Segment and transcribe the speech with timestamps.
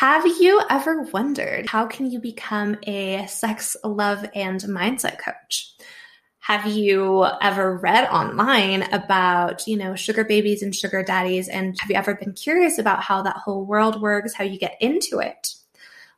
[0.00, 5.74] Have you ever wondered how can you become a sex, love, and mindset coach?
[6.38, 11.48] Have you ever read online about, you know, sugar babies and sugar daddies?
[11.48, 14.78] And have you ever been curious about how that whole world works, how you get
[14.80, 15.52] into it?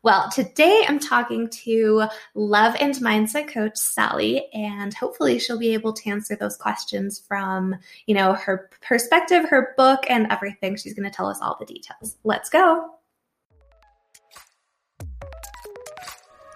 [0.04, 2.04] Well, today I'm talking to
[2.36, 7.74] love and mindset coach Sally, and hopefully she'll be able to answer those questions from,
[8.06, 10.76] you know, her perspective, her book, and everything.
[10.76, 12.16] She's going to tell us all the details.
[12.22, 12.88] Let's go.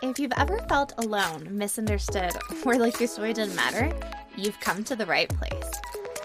[0.03, 2.33] If you've ever felt alone, misunderstood,
[2.67, 3.91] or like your story didn't matter,
[4.37, 5.71] you've come to the right place.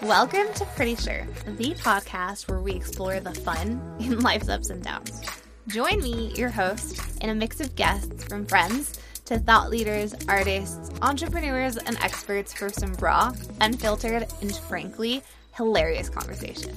[0.02, 4.82] Welcome to Pretty Sure, the podcast where we explore the fun in life's ups and
[4.82, 5.22] downs.
[5.68, 10.90] Join me, your host, in a mix of guests from friends to thought leaders, artists,
[11.00, 15.22] entrepreneurs, and experts for some raw, unfiltered, and frankly,
[15.56, 16.76] hilarious conversation.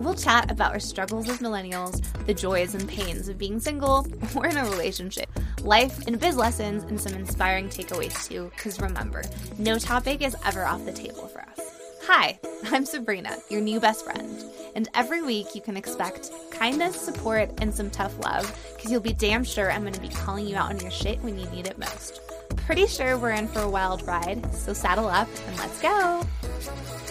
[0.00, 4.46] We'll chat about our struggles as millennials, the joys and pains of being single or
[4.46, 5.28] in a relationship,
[5.62, 9.22] life and biz lessons, and some inspiring takeaways too, because remember,
[9.58, 11.60] no topic is ever off the table for us.
[12.04, 12.38] Hi,
[12.70, 14.44] I'm Sabrina, your new best friend,
[14.74, 18.44] and every week you can expect kindness, support, and some tough love,
[18.76, 21.22] because you'll be damn sure I'm going to be calling you out on your shit
[21.22, 22.20] when you need it most.
[22.56, 27.05] Pretty sure we're in for a wild ride, so saddle up and let's go!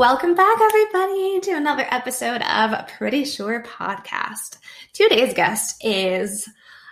[0.00, 4.56] Welcome back, everybody, to another episode of Pretty Sure Podcast.
[4.94, 6.48] Today's guest is,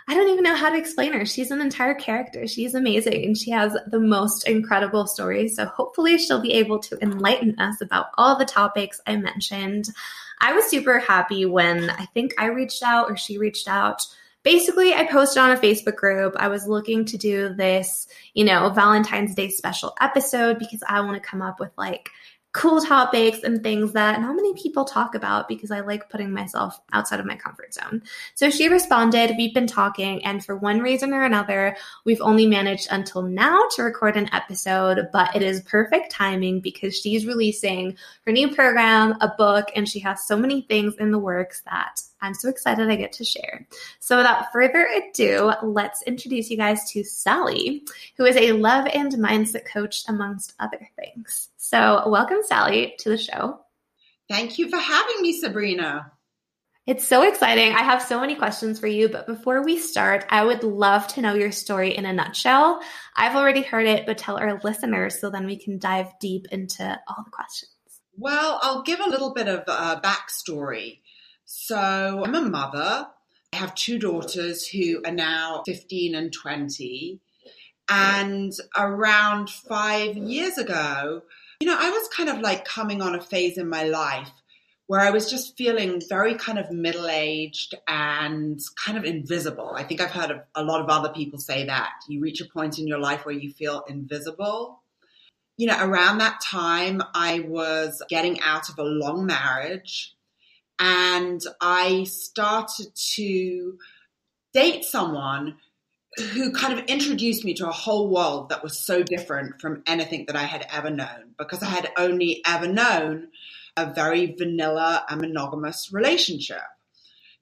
[0.06, 1.24] I don't even know how to explain her.
[1.24, 2.46] She's an entire character.
[2.46, 5.48] She's amazing and she has the most incredible story.
[5.48, 9.86] So hopefully, she'll be able to enlighten us about all the topics I mentioned.
[10.42, 14.06] I was super happy when I think I reached out or she reached out
[14.44, 18.70] basically i posted on a facebook group i was looking to do this you know
[18.70, 22.08] valentine's day special episode because i want to come up with like
[22.58, 26.80] cool topics and things that not many people talk about because I like putting myself
[26.92, 28.02] outside of my comfort zone.
[28.34, 32.88] So she responded, We've been talking, and for one reason or another, we've only managed
[32.90, 37.96] until now to record an episode, but it is perfect timing because she's releasing
[38.26, 42.00] her new program, a book, and she has so many things in the works that
[42.20, 43.66] I'm so excited I get to share.
[44.00, 47.84] So, without further ado, let's introduce you guys to Sally,
[48.16, 51.50] who is a love and mindset coach, amongst other things.
[51.60, 53.58] So, welcome, Sally, to the show.
[54.30, 56.12] Thank you for having me, Sabrina.
[56.86, 57.72] It's so exciting.
[57.72, 61.20] I have so many questions for you, but before we start, I would love to
[61.20, 62.80] know your story in a nutshell.
[63.16, 66.84] I've already heard it, but tell our listeners so then we can dive deep into
[67.08, 67.72] all the questions.
[68.16, 71.00] Well, I'll give a little bit of a backstory.
[71.44, 71.76] So
[72.24, 73.08] I'm a mother.
[73.52, 77.20] I have two daughters who are now 15 and 20.
[77.88, 81.22] And around five years ago,
[81.60, 84.30] you know, I was kind of like coming on a phase in my life
[84.86, 89.72] where I was just feeling very kind of middle aged and kind of invisible.
[89.74, 91.90] I think I've heard a lot of other people say that.
[92.08, 94.82] You reach a point in your life where you feel invisible.
[95.58, 100.14] You know, around that time, I was getting out of a long marriage
[100.78, 103.78] and I started to
[104.54, 105.56] date someone
[106.20, 110.26] who kind of introduced me to a whole world that was so different from anything
[110.26, 113.28] that I had ever known because I had only ever known
[113.76, 116.62] a very vanilla and monogamous relationship.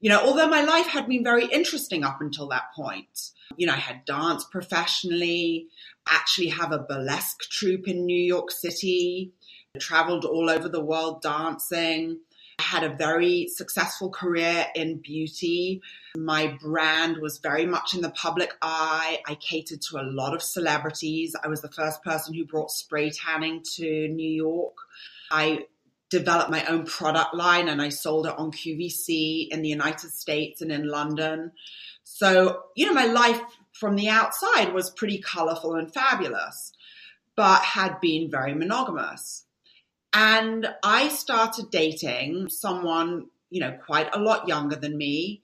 [0.00, 3.30] You know, although my life had been very interesting up until that point.
[3.56, 5.68] You know, I had danced professionally,
[6.08, 9.32] actually have a burlesque troupe in New York City,
[9.78, 12.18] traveled all over the world dancing.
[12.58, 15.82] I had a very successful career in beauty.
[16.16, 19.18] My brand was very much in the public eye.
[19.26, 21.36] I catered to a lot of celebrities.
[21.42, 24.74] I was the first person who brought spray tanning to New York.
[25.30, 25.66] I
[26.08, 30.62] developed my own product line and I sold it on QVC in the United States
[30.62, 31.52] and in London.
[32.04, 33.40] So, you know, my life
[33.72, 36.72] from the outside was pretty colorful and fabulous,
[37.34, 39.45] but had been very monogamous.
[40.18, 45.42] And I started dating someone, you know, quite a lot younger than me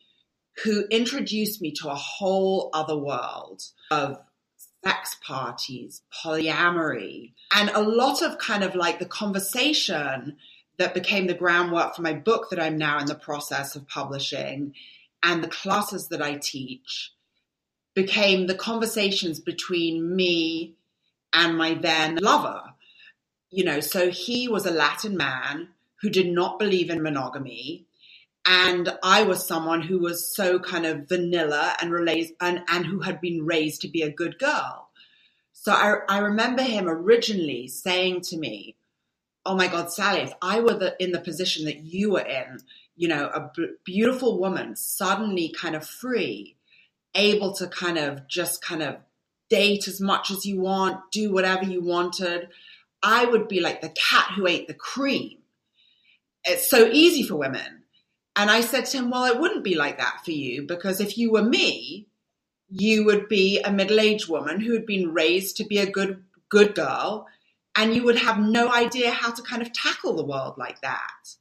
[0.65, 4.19] who introduced me to a whole other world of
[4.83, 10.39] sex parties, polyamory, and a lot of kind of like the conversation
[10.79, 14.73] that became the groundwork for my book that I'm now in the process of publishing
[15.23, 17.13] and the classes that I teach
[17.93, 20.77] became the conversations between me
[21.35, 22.73] and my then lover
[23.53, 25.69] you know, so he was a Latin man
[26.01, 27.87] who did not believe in monogamy.
[28.47, 33.01] And I was someone who was so kind of vanilla and, relays, and, and who
[33.01, 34.89] had been raised to be a good girl.
[35.53, 38.77] So I, I remember him originally saying to me,
[39.45, 42.59] oh my God, Sally, if I were the, in the position that you were in,
[42.97, 46.57] you know, a b- beautiful woman, suddenly kind of free,
[47.15, 48.97] able to kind of just kind of
[49.51, 52.49] date as much as you want, do whatever you wanted.
[53.03, 55.39] I would be like the cat who ate the cream.
[56.45, 57.83] It's so easy for women.
[58.35, 61.19] And I said to him, Well, it wouldn't be like that for you because if
[61.19, 62.09] you were me,
[62.69, 66.25] you would be a middle aged woman who had been raised to be a good,
[66.49, 67.27] good girl,
[67.77, 71.35] and you would have no idea how to kind of tackle the world like that.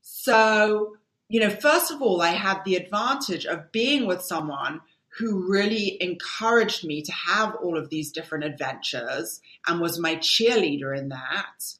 [0.00, 0.96] So,
[1.28, 4.80] you know, first of all, I had the advantage of being with someone
[5.18, 10.96] who really encouraged me to have all of these different adventures and was my cheerleader
[10.96, 11.74] in that.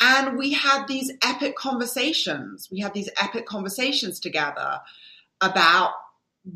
[0.00, 2.68] And we had these epic conversations.
[2.70, 4.80] We had these epic conversations together
[5.40, 5.92] about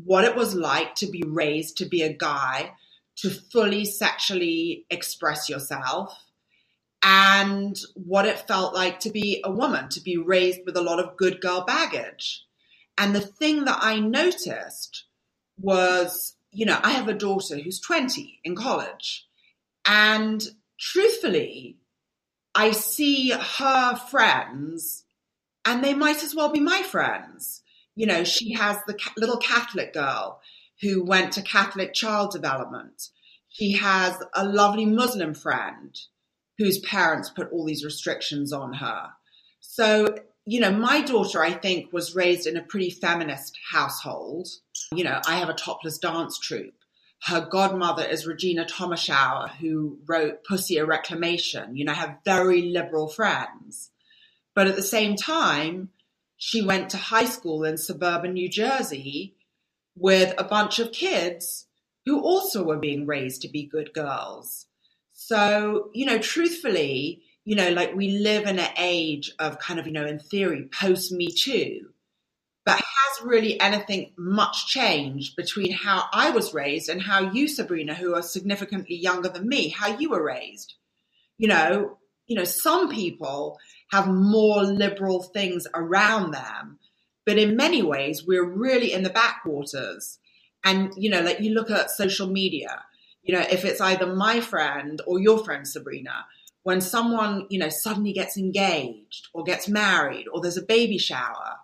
[0.03, 2.73] what it was like to be raised to be a guy,
[3.17, 6.13] to fully sexually express yourself,
[7.03, 10.99] and what it felt like to be a woman, to be raised with a lot
[10.99, 12.43] of good girl baggage.
[12.97, 15.05] And the thing that I noticed
[15.59, 19.27] was, you know, I have a daughter who's 20 in college.
[19.85, 20.43] And
[20.79, 21.77] truthfully,
[22.53, 25.03] I see her friends
[25.65, 27.61] and they might as well be my friends.
[27.95, 30.39] You know, she has the little Catholic girl
[30.81, 33.09] who went to Catholic child development.
[33.49, 35.97] She has a lovely Muslim friend
[36.57, 39.09] whose parents put all these restrictions on her.
[39.59, 40.15] So,
[40.47, 44.47] you know, my daughter, I think, was raised in a pretty feminist household.
[44.91, 46.73] You know, I have a topless dance troupe
[47.23, 51.75] her godmother is Regena Thomashauer, who wrote Pussy a Reclamation.
[51.75, 53.91] You know, I have very liberal friends.
[54.53, 55.89] But at the same time,
[56.37, 59.35] she went to high school in suburban New Jersey
[59.95, 61.65] with a bunch of kids
[62.05, 64.67] who also were being raised to be good girls.
[65.13, 69.87] So, you know, truthfully, you know, like we live in an age of kind of,
[69.87, 71.87] you know, in theory, post Me Too.
[72.65, 77.93] But has really anything much changed between how I was raised and how you, Sabrina,
[77.93, 80.73] who are significantly younger than me, how you were raised?
[81.37, 83.57] You know, you know, some people
[83.93, 86.79] have more liberal things around them,
[87.25, 90.19] but in many ways, we're really in the backwaters.
[90.65, 92.83] And, you know, like you look at social media,
[93.23, 96.25] you know, if it's either my friend or your friend, Sabrina,
[96.67, 101.55] when someone, you know, suddenly gets engaged or gets married or there's a baby shower,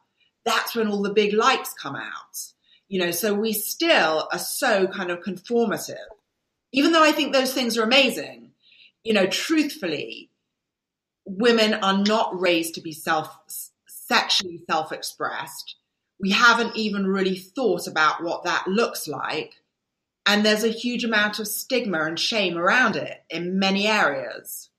[0.46, 2.38] that's when all the big lights come out.
[2.88, 6.08] You know, so we still are so kind of conformative.
[6.72, 8.52] Even though I think those things are amazing,
[9.04, 10.30] you know, truthfully,
[11.26, 13.38] women are not raised to be self
[13.86, 15.76] sexually self-expressed.
[16.18, 19.56] We haven't even really thought about what that looks like.
[20.26, 24.70] And there's a huge amount of stigma and shame around it in many areas.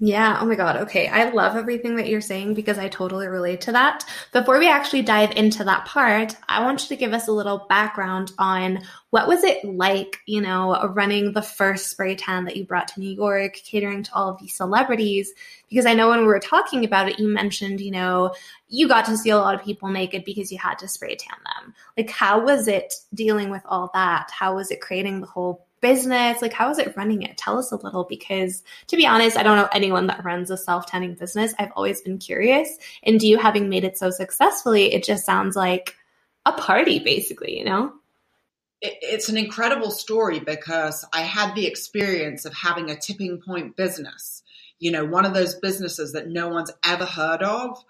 [0.00, 0.38] Yeah.
[0.40, 0.76] Oh my God.
[0.76, 1.08] Okay.
[1.08, 4.04] I love everything that you're saying because I totally relate to that.
[4.32, 7.66] Before we actually dive into that part, I want you to give us a little
[7.68, 8.80] background on
[9.10, 13.00] what was it like, you know, running the first spray tan that you brought to
[13.00, 15.32] New York, catering to all of these celebrities?
[15.68, 18.32] Because I know when we were talking about it, you mentioned, you know,
[18.68, 21.38] you got to see a lot of people naked because you had to spray tan
[21.44, 21.74] them.
[21.96, 24.30] Like, how was it dealing with all that?
[24.30, 26.42] How was it creating the whole business?
[26.42, 27.36] Like, how is it running it?
[27.36, 30.56] Tell us a little because, to be honest, I don't know anyone that runs a
[30.56, 31.54] self tanning business.
[31.58, 32.76] I've always been curious.
[33.02, 35.96] And you having made it so successfully, it just sounds like
[36.46, 37.92] a party, basically, you know?
[38.80, 44.42] It's an incredible story because I had the experience of having a tipping point business,
[44.78, 47.82] you know, one of those businesses that no one's ever heard of.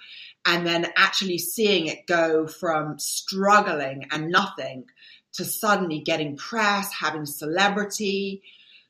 [0.46, 4.86] And then actually seeing it go from struggling and nothing
[5.34, 8.42] to suddenly getting press, having celebrity.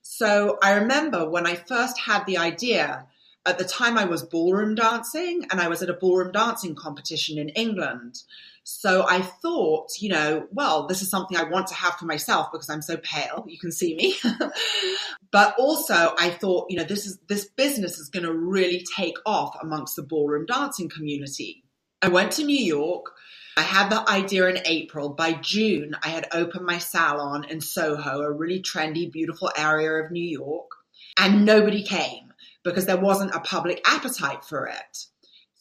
[0.03, 3.07] So I remember when I first had the idea,
[3.47, 7.39] at the time I was ballroom dancing and I was at a ballroom dancing competition
[7.39, 8.23] in England.
[8.65, 12.53] So I thought, you know, well, this is something I want to have for myself
[12.53, 13.47] because I'm so pale.
[13.49, 14.17] You can see me.
[15.33, 19.17] but also I thought, you know, this is, this business is going to really take
[19.25, 21.65] off amongst the ballroom dancing community.
[22.03, 23.13] I went to New York.
[23.59, 25.09] I had the idea in April.
[25.09, 30.13] By June, I had opened my salon in Soho, a really trendy, beautiful area of
[30.13, 30.71] New York,
[31.19, 35.07] and nobody came because there wasn't a public appetite for it.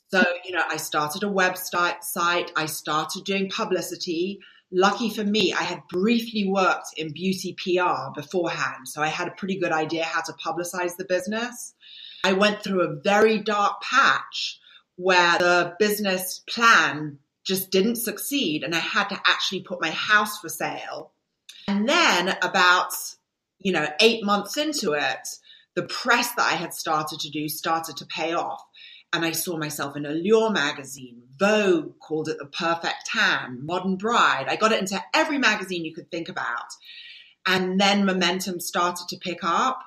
[0.09, 4.41] So, you know, I started a website site, I started doing publicity.
[4.71, 9.31] Lucky for me, I had briefly worked in beauty PR beforehand, so I had a
[9.39, 11.73] pretty good idea how to publicize the business.
[12.23, 14.59] I went through a very dark patch
[14.97, 20.37] where the business plan just didn't succeed and I had to actually put my house
[20.39, 21.13] for sale.
[21.67, 22.91] And then about,
[23.59, 25.27] you know, eight months into it,
[25.75, 28.61] the press that I had started to do started to pay off.
[29.13, 31.23] and I saw myself in Allure magazine.
[31.39, 34.47] Vogue called it the perfect tan, Modern Bride.
[34.49, 36.67] I got it into every magazine you could think about.
[37.45, 39.79] And then momentum started to pick up.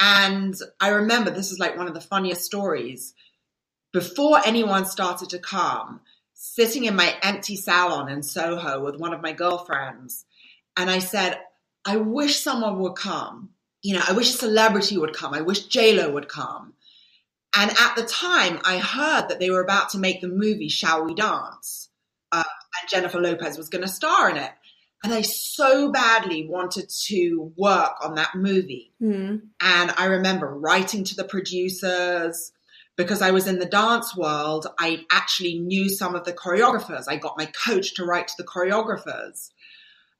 [0.00, 3.14] And I remember this is like one of the funniest stories.
[3.92, 6.00] Before anyone started to come,
[6.42, 10.24] sitting in my empty salon in Soho with one of my girlfriends,
[10.74, 11.38] and I said,
[11.84, 13.50] I wish someone would come.
[13.82, 15.34] You know, I wish a celebrity would come.
[15.34, 16.72] I wish JLo would come.
[17.54, 21.04] And at the time, I heard that they were about to make the movie Shall
[21.04, 21.90] We Dance?
[22.32, 22.42] Uh,
[22.80, 24.52] and Jennifer Lopez was going to star in it.
[25.04, 28.92] And I so badly wanted to work on that movie.
[29.02, 29.42] Mm.
[29.60, 32.52] And I remember writing to the producers
[33.00, 34.66] because I was in the dance world.
[34.78, 37.04] I actually knew some of the choreographers.
[37.08, 39.50] I got my coach to write to the choreographers.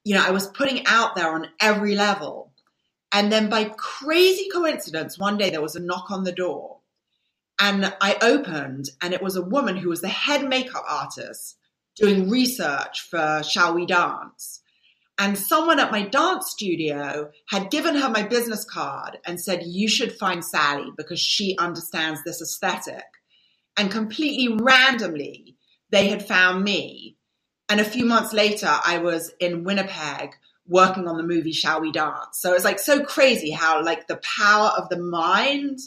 [0.03, 2.53] You know, I was putting out there on every level.
[3.11, 6.79] And then by crazy coincidence, one day there was a knock on the door.
[7.59, 11.57] And I opened, and it was a woman who was the head makeup artist
[11.95, 14.60] doing research for Shall We Dance.
[15.21, 19.87] And someone at my dance studio had given her my business card and said, You
[19.87, 23.05] should find Sally because she understands this aesthetic.
[23.77, 25.57] And completely randomly,
[25.91, 27.17] they had found me.
[27.69, 30.31] And a few months later, I was in Winnipeg
[30.67, 32.39] working on the movie Shall We Dance.
[32.39, 35.77] So it's like so crazy how, like, the power of the mind.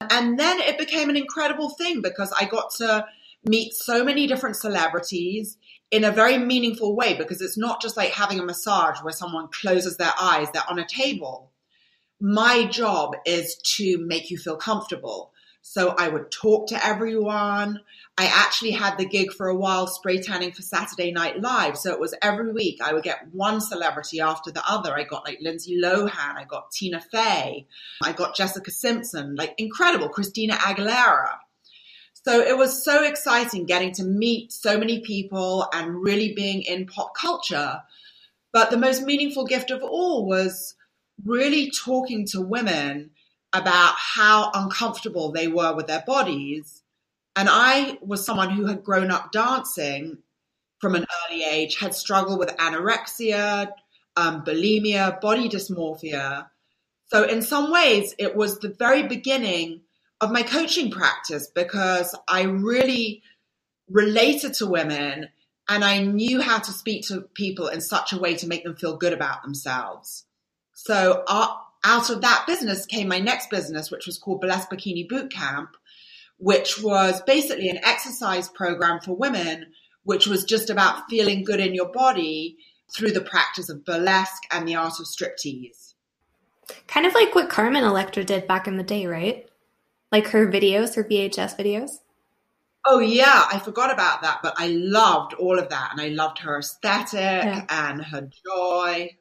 [0.00, 3.06] And then it became an incredible thing because I got to
[3.44, 5.56] meet so many different celebrities
[5.90, 9.48] in a very meaningful way because it's not just like having a massage where someone
[9.48, 11.50] closes their eyes, they're on a table.
[12.20, 15.32] My job is to make you feel comfortable.
[15.62, 17.80] So I would talk to everyone.
[18.16, 21.76] I actually had the gig for a while spray tanning for Saturday Night Live.
[21.76, 24.94] So it was every week I would get one celebrity after the other.
[24.94, 27.66] I got like Lindsay Lohan, I got Tina Fey,
[28.02, 31.36] I got Jessica Simpson, like incredible, Christina Aguilera.
[32.22, 36.86] So it was so exciting getting to meet so many people and really being in
[36.86, 37.82] pop culture.
[38.52, 40.74] But the most meaningful gift of all was
[41.24, 43.10] really talking to women
[43.52, 46.82] about how uncomfortable they were with their bodies.
[47.36, 50.18] And I was someone who had grown up dancing
[50.78, 53.72] from an early age, had struggled with anorexia,
[54.16, 56.48] um, bulimia, body dysmorphia.
[57.06, 59.82] So, in some ways, it was the very beginning
[60.20, 63.22] of my coaching practice because I really
[63.88, 65.28] related to women
[65.68, 68.76] and I knew how to speak to people in such a way to make them
[68.76, 70.24] feel good about themselves.
[70.74, 75.08] So uh, out of that business came my next business, which was called Burlesque Bikini
[75.08, 75.70] Boot Camp,
[76.38, 79.66] which was basically an exercise program for women,
[80.02, 82.56] which was just about feeling good in your body
[82.92, 85.94] through the practice of burlesque and the art of striptease.
[86.86, 89.49] Kind of like what Carmen Electra did back in the day, right?
[90.12, 91.90] Like her videos, her VHS videos?
[92.86, 96.38] Oh yeah, I forgot about that, but I loved all of that and I loved
[96.38, 97.64] her aesthetic yeah.
[97.68, 99.16] and her joy.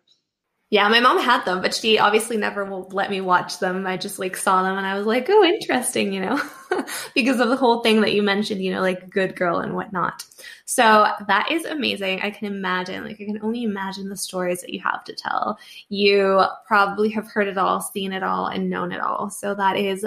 [0.71, 3.87] Yeah, my mom had them, but she obviously never will let me watch them.
[3.87, 6.39] I just like saw them and I was like, oh, interesting, you know,
[7.15, 10.23] because of the whole thing that you mentioned, you know, like good girl and whatnot.
[10.65, 12.21] So that is amazing.
[12.21, 15.57] I can imagine, like, I can only imagine the stories that you have to tell.
[15.89, 19.31] You probably have heard it all, seen it all, and known it all.
[19.31, 20.05] So that is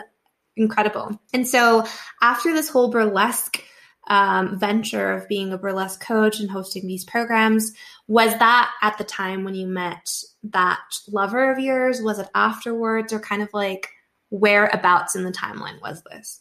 [0.57, 1.21] incredible.
[1.33, 1.85] And so
[2.21, 3.63] after this whole burlesque
[4.09, 7.73] um, venture of being a burlesque coach and hosting these programs,
[8.09, 10.11] was that at the time when you met
[10.45, 12.03] that lover of yours?
[12.03, 13.91] Was it afterwards, or kind of like
[14.31, 16.41] whereabouts in the timeline was this?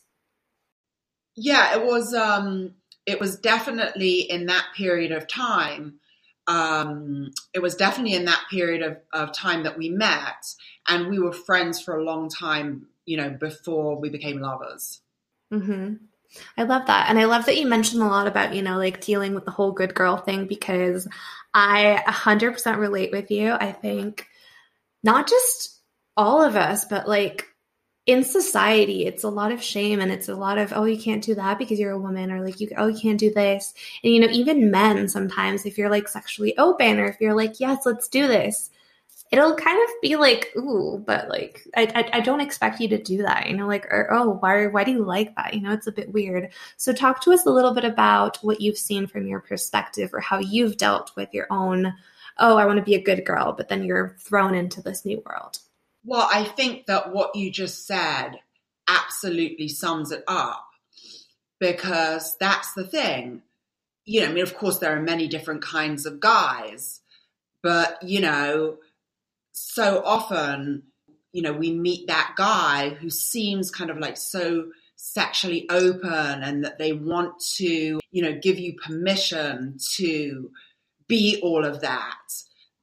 [1.35, 2.13] Yeah, it was.
[2.13, 2.75] Um,
[3.05, 5.99] it was definitely in that period of time.
[6.47, 10.43] Um, it was definitely in that period of, of time that we met,
[10.87, 15.01] and we were friends for a long time you know, before we became lovers.
[15.53, 15.95] Mm-hmm.
[16.57, 17.09] I love that.
[17.09, 19.51] And I love that you mentioned a lot about, you know, like dealing with the
[19.51, 21.07] whole good girl thing because
[21.53, 23.51] I 100% relate with you.
[23.51, 24.27] I think
[25.03, 25.81] not just
[26.15, 27.47] all of us, but like
[28.05, 31.23] in society, it's a lot of shame and it's a lot of, oh, you can't
[31.23, 33.73] do that because you're a woman, or like, you, oh, you can't do this.
[34.03, 37.59] And, you know, even men sometimes, if you're like sexually open or if you're like,
[37.59, 38.69] yes, let's do this,
[39.31, 43.01] it'll kind of be like, ooh, but like, I, I, I, don't expect you to
[43.01, 45.53] do that, you know, like, or, oh, why, why do you like that?
[45.53, 46.49] You know, it's a bit weird.
[46.75, 50.19] So talk to us a little bit about what you've seen from your perspective or
[50.19, 51.93] how you've dealt with your own,
[52.37, 55.23] oh, I want to be a good girl, but then you're thrown into this new
[55.25, 55.59] world.
[56.03, 58.31] Well, I think that what you just said
[58.87, 60.67] absolutely sums it up
[61.59, 63.43] because that's the thing.
[64.03, 66.99] You know, I mean, of course, there are many different kinds of guys,
[67.63, 68.77] but, you know,
[69.61, 70.83] so often,
[71.31, 76.63] you know, we meet that guy who seems kind of like so sexually open and
[76.63, 80.51] that they want to, you know, give you permission to
[81.07, 82.19] be all of that.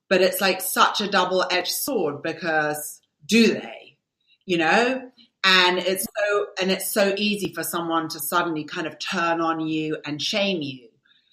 [0.09, 3.99] But it's like such a double edged sword because do they?
[4.47, 5.11] You know?
[5.45, 9.61] And it's so and it's so easy for someone to suddenly kind of turn on
[9.61, 10.89] you and shame you.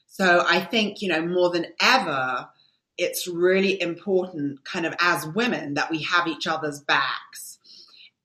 [0.07, 2.47] So I think, you know, more than ever,
[2.97, 7.59] it's really important kind of as women that we have each other's backs.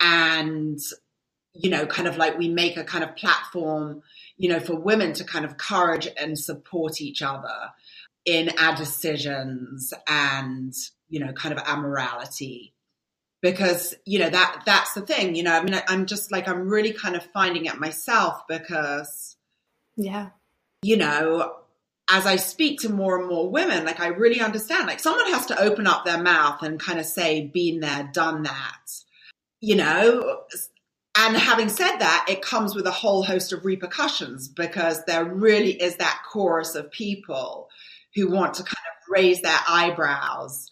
[0.00, 0.78] And
[1.52, 4.02] you know kind of like we make a kind of platform
[4.36, 7.72] you know for women to kind of courage and support each other
[8.24, 10.74] in our decisions and
[11.08, 12.74] you know kind of our morality.
[13.42, 16.68] Because you know that that's the thing you know i mean i'm just like i'm
[16.68, 19.34] really kind of finding it myself because
[19.96, 20.28] yeah.
[20.82, 21.50] you know
[22.10, 25.46] as i speak to more and more women like i really understand like someone has
[25.46, 28.90] to open up their mouth and kind of say been there done that
[29.60, 30.42] you know
[31.16, 35.72] and having said that, it comes with a whole host of repercussions because there really
[35.72, 37.68] is that chorus of people
[38.14, 40.70] who want to kind of raise their eyebrows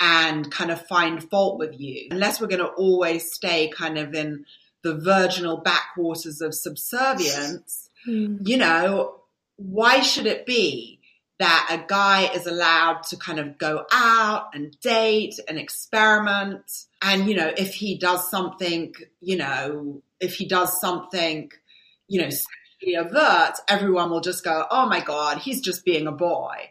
[0.00, 2.08] and kind of find fault with you.
[2.10, 4.44] Unless we're going to always stay kind of in
[4.82, 8.38] the virginal backwaters of subservience, mm.
[8.46, 9.17] you know,
[9.58, 11.00] why should it be
[11.38, 16.86] that a guy is allowed to kind of go out and date and experiment?
[17.02, 21.50] And, you know, if he does something, you know, if he does something,
[22.06, 26.12] you know, sexually avert, everyone will just go, oh my God, he's just being a
[26.12, 26.70] boy.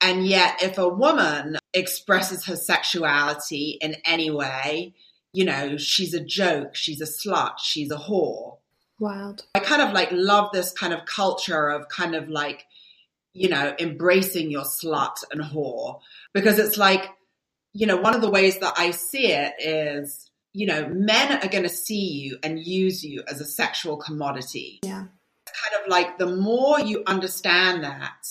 [0.00, 4.94] And yet, if a woman expresses her sexuality in any way,
[5.32, 8.57] you know, she's a joke, she's a slut, she's a whore.
[8.98, 9.46] Wild.
[9.54, 12.66] I kind of like love this kind of culture of kind of like,
[13.32, 16.00] you know, embracing your slut and whore
[16.34, 17.08] because it's like,
[17.72, 21.48] you know, one of the ways that I see it is, you know, men are
[21.48, 24.80] going to see you and use you as a sexual commodity.
[24.82, 25.04] Yeah.
[25.46, 28.26] kind of like the more you understand that,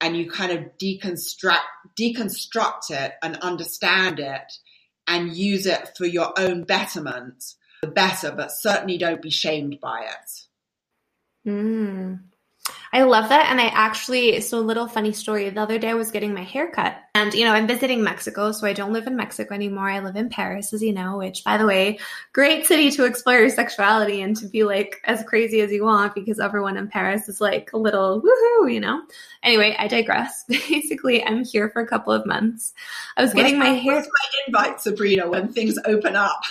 [0.00, 1.58] and you kind of deconstruct
[1.98, 4.52] deconstruct it and understand it
[5.06, 7.42] and use it for your own betterment,
[7.82, 11.48] the better, but certainly don't be shamed by it.
[11.48, 12.20] Mm.
[12.92, 13.50] I love that.
[13.50, 15.48] And I actually, so a little funny story.
[15.50, 18.52] The other day I was getting my hair cut and, you know, I'm visiting Mexico.
[18.52, 19.90] So I don't live in Mexico anymore.
[19.90, 21.98] I live in Paris, as you know, which by the way,
[22.32, 26.14] great city to explore your sexuality and to be like as crazy as you want
[26.14, 29.02] because everyone in Paris is like a little woohoo, you know?
[29.42, 30.44] Anyway, I digress.
[30.48, 32.72] Basically, I'm here for a couple of months.
[33.16, 33.94] I was getting my, my hair.
[33.96, 36.40] What's my invite, Sabrina, when things open up?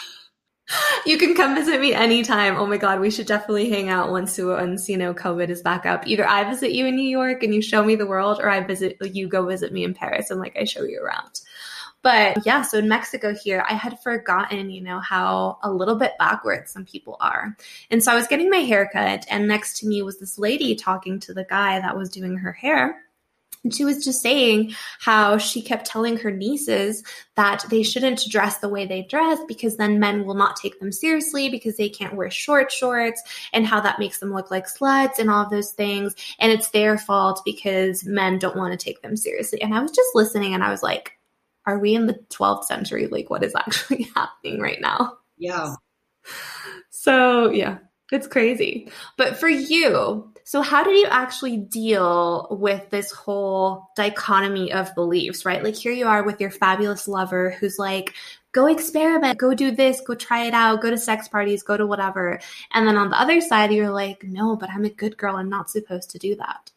[1.05, 2.57] you can come visit me anytime.
[2.57, 5.85] Oh my God, we should definitely hang out once once you know COVID is back
[5.85, 6.05] up.
[6.07, 8.61] Either I visit you in New York and you show me the world, or I
[8.61, 11.41] visit you go visit me in Paris and like I show you around.
[12.03, 16.13] But yeah, so in Mexico here, I had forgotten, you know, how a little bit
[16.19, 17.55] backwards some people are.
[17.89, 20.75] And so I was getting my hair cut, and next to me was this lady
[20.75, 23.01] talking to the guy that was doing her hair.
[23.63, 27.03] And she was just saying how she kept telling her nieces
[27.35, 30.91] that they shouldn't dress the way they dress because then men will not take them
[30.91, 35.19] seriously because they can't wear short shorts and how that makes them look like sluts
[35.19, 36.15] and all of those things.
[36.39, 39.61] And it's their fault because men don't want to take them seriously.
[39.61, 41.17] And I was just listening and I was like,
[41.65, 43.07] are we in the 12th century?
[43.07, 45.17] Like, what is actually happening right now?
[45.37, 45.75] Yeah.
[46.89, 47.79] So, yeah,
[48.11, 48.89] it's crazy.
[49.17, 55.45] But for you, so, how did you actually deal with this whole dichotomy of beliefs,
[55.45, 55.61] right?
[55.61, 58.13] Like, here you are with your fabulous lover who's like,
[58.53, 61.85] go experiment, go do this, go try it out, go to sex parties, go to
[61.85, 62.39] whatever.
[62.71, 65.35] And then on the other side, you're like, no, but I'm a good girl.
[65.35, 66.71] I'm not supposed to do that.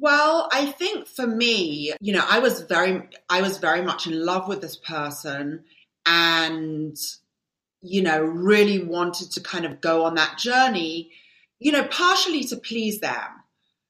[0.00, 4.24] Well, I think for me, you know, I was very, I was very much in
[4.24, 5.64] love with this person
[6.06, 6.96] and,
[7.84, 11.10] you know, really wanted to kind of go on that journey
[11.64, 13.42] you know, partially to please them.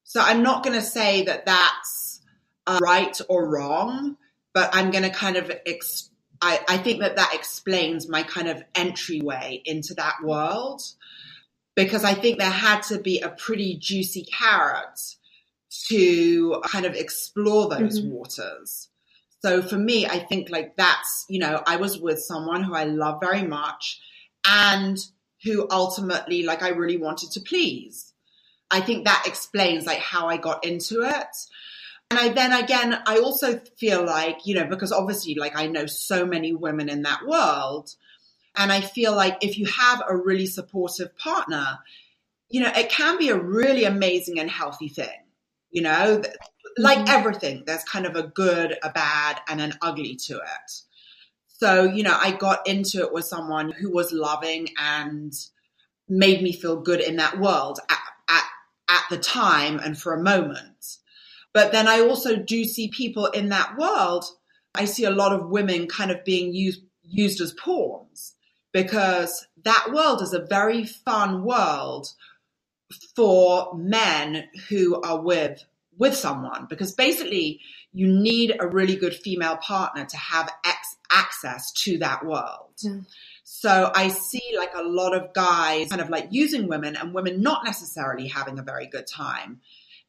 [0.05, 2.21] So I'm not going to say that that's
[2.67, 4.17] uh, right or wrong,
[4.53, 6.09] but I'm going to kind of, ex-
[6.41, 10.83] I, I think that that explains my kind of entryway into that world
[11.75, 15.01] because I think there had to be a pretty juicy carrot
[15.89, 18.11] to kind of explore those mm-hmm.
[18.11, 18.89] waters.
[19.45, 22.85] So for me, I think like that's, you know, I was with someone who I
[22.85, 24.01] love very much
[24.43, 24.97] and
[25.43, 28.15] who ultimately like I really wanted to please.
[28.71, 31.37] I think that explains like how I got into it.
[32.11, 35.85] And I then again, I also feel like, you know, because obviously like I know
[35.85, 37.95] so many women in that world.
[38.57, 41.81] And I feel like if you have a really supportive partner,
[42.49, 45.21] you know, it can be a really amazing and healthy thing.
[45.71, 46.23] You know,
[46.77, 47.09] like mm-hmm.
[47.09, 50.73] everything, there's kind of a good, a bad, and an ugly to it.
[51.49, 55.33] So, you know, I got into it with someone who was loving and
[56.09, 58.45] made me feel good in that world at, at,
[58.89, 60.99] at the time and for a moment.
[61.53, 64.25] But then I also do see people in that world.
[64.75, 68.35] I see a lot of women kind of being used, used as pawns
[68.73, 72.09] because that world is a very fun world
[73.15, 75.65] for men who are with
[75.99, 77.61] with someone because basically
[77.93, 82.73] you need a really good female partner to have ex- access to that world.
[82.83, 83.01] Yeah.
[83.45, 87.43] So I see like a lot of guys kind of like using women and women
[87.43, 89.61] not necessarily having a very good time.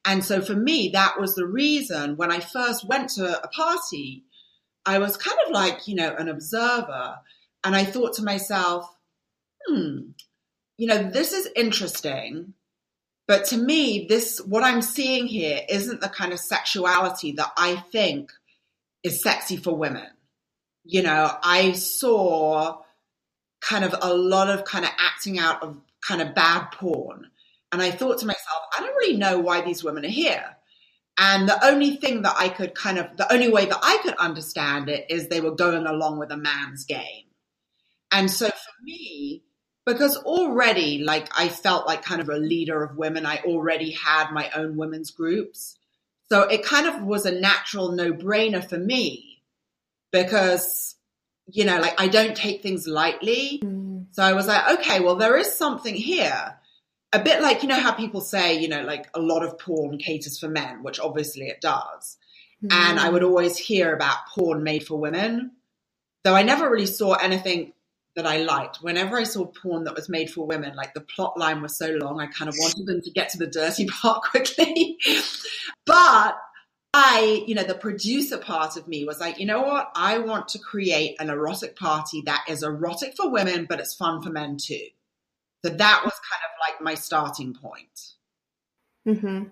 [0.06, 4.24] And so for me, that was the reason when I first went to a party,
[4.86, 7.18] I was kind of like, you know, an observer.
[7.64, 8.88] And I thought to myself,
[9.68, 10.12] hmm,
[10.78, 12.54] you know, this is interesting
[13.28, 17.76] but to me, this, what I'm seeing here isn't the kind of sexuality that I
[17.92, 18.32] think
[19.04, 20.08] is sexy for women.
[20.84, 22.82] You know, I saw
[23.62, 27.32] kind of a lot of kind of acting out of kind of bad porn.
[27.72, 30.56] And I thought to myself, I don't really know why these women are here.
[31.18, 34.16] And the only thing that I could kind of, the only way that I could
[34.16, 37.24] understand it is they were going along with a man's game.
[38.12, 39.45] And so for me,
[39.86, 43.26] because already like I felt like kind of a leader of women.
[43.26, 45.78] I already had my own women's groups.
[46.30, 49.44] So it kind of was a natural no brainer for me
[50.12, 50.96] because,
[51.48, 53.62] you know, like I don't take things lightly.
[53.64, 54.08] Mm.
[54.12, 56.58] So I was like, okay, well, there is something here.
[57.14, 60.00] A bit like, you know, how people say, you know, like a lot of porn
[60.00, 62.18] caters for men, which obviously it does.
[62.64, 62.74] Mm.
[62.74, 65.52] And I would always hear about porn made for women,
[66.24, 67.74] though I never really saw anything
[68.16, 68.78] that I liked.
[68.78, 71.90] Whenever I saw porn that was made for women, like the plot line was so
[71.92, 74.98] long, I kind of wanted them to get to the dirty part quickly.
[75.86, 76.38] but
[76.94, 79.92] I, you know, the producer part of me was like, you know what?
[79.96, 84.22] I want to create an erotic party that is erotic for women, but it's fun
[84.22, 84.88] for men too.
[85.66, 88.14] So that was kind of like my starting point.
[89.06, 89.50] Mm-hmm.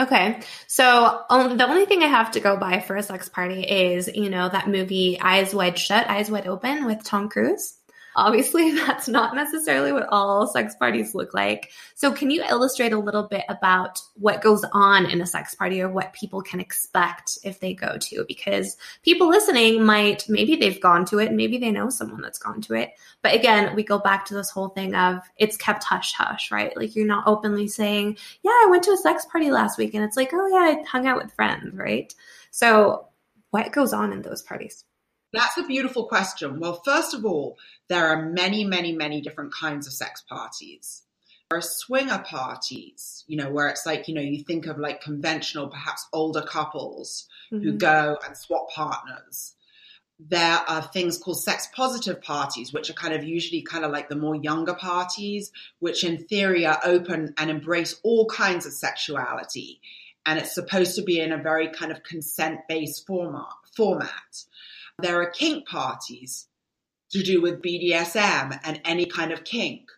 [0.00, 3.62] Okay, so um, the only thing I have to go by for a sex party
[3.62, 7.74] is, you know, that movie Eyes Wide Shut, Eyes Wide Open with Tom Cruise.
[8.18, 11.70] Obviously, that's not necessarily what all sex parties look like.
[11.94, 15.80] So, can you illustrate a little bit about what goes on in a sex party
[15.80, 18.24] or what people can expect if they go to?
[18.26, 22.60] Because people listening might, maybe they've gone to it, maybe they know someone that's gone
[22.62, 22.90] to it.
[23.22, 26.76] But again, we go back to this whole thing of it's kept hush hush, right?
[26.76, 29.94] Like you're not openly saying, Yeah, I went to a sex party last week.
[29.94, 32.12] And it's like, Oh, yeah, I hung out with friends, right?
[32.50, 33.06] So,
[33.50, 34.84] what goes on in those parties?
[35.32, 36.58] That's a beautiful question.
[36.58, 41.02] Well, first of all, there are many, many, many different kinds of sex parties.
[41.50, 45.00] There are swinger parties, you know, where it's like, you know, you think of like
[45.00, 47.64] conventional, perhaps older couples mm-hmm.
[47.64, 49.54] who go and swap partners.
[50.20, 54.10] There are things called sex positive parties, which are kind of usually kind of like
[54.10, 59.80] the more younger parties, which in theory are open and embrace all kinds of sexuality.
[60.26, 63.46] And it's supposed to be in a very kind of consent based format.
[63.74, 64.44] format.
[64.98, 66.47] There are kink parties
[67.10, 69.88] to do with BDSM and any kind of kink.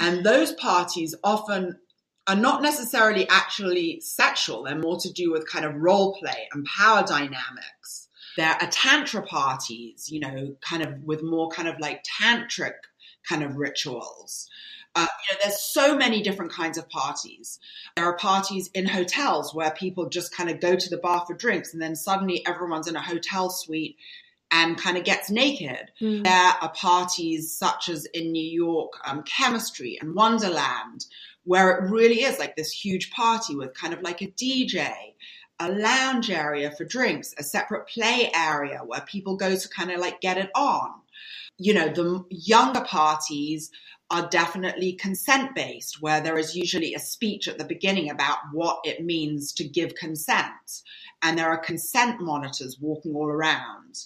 [0.00, 1.78] And those parties often
[2.26, 4.62] are not necessarily actually sexual.
[4.62, 8.08] They're more to do with kind of role play and power dynamics.
[8.36, 12.74] There are tantra parties, you know, kind of with more kind of like tantric
[13.28, 14.48] kind of rituals.
[14.94, 17.58] Uh, you know, there's so many different kinds of parties.
[17.96, 21.34] There are parties in hotels where people just kind of go to the bar for
[21.34, 23.96] drinks and then suddenly everyone's in a hotel suite
[24.52, 25.90] and kind of gets naked.
[26.00, 26.24] Mm.
[26.24, 31.06] There are parties such as in New York, um, Chemistry and Wonderland,
[31.44, 34.92] where it really is like this huge party with kind of like a DJ,
[35.58, 39.98] a lounge area for drinks, a separate play area where people go to kind of
[40.00, 40.90] like get it on.
[41.56, 43.70] You know, the younger parties
[44.10, 48.80] are definitely consent based, where there is usually a speech at the beginning about what
[48.84, 50.82] it means to give consent.
[51.22, 53.96] And there are consent monitors walking all around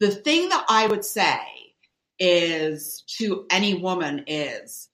[0.00, 1.38] the thing that I would say
[2.18, 4.88] is to any woman is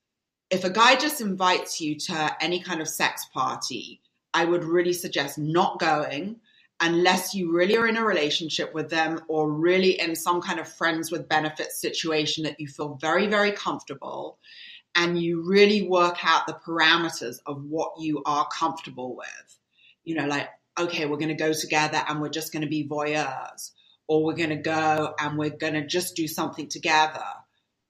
[0.50, 4.00] if a guy just invites you to any kind of sex party,
[4.34, 6.40] I would really suggest not going
[6.80, 10.68] unless you really are in a relationship with them or really in some kind of
[10.68, 14.38] friends with benefits situation that you feel very, very comfortable
[14.94, 19.58] and you really work out the parameters of what you are comfortable with.
[20.04, 22.86] You know, like, okay, we're going to go together and we're just going to be
[22.86, 23.70] voyeurs
[24.06, 27.24] or we're going to go and we're going to just do something together,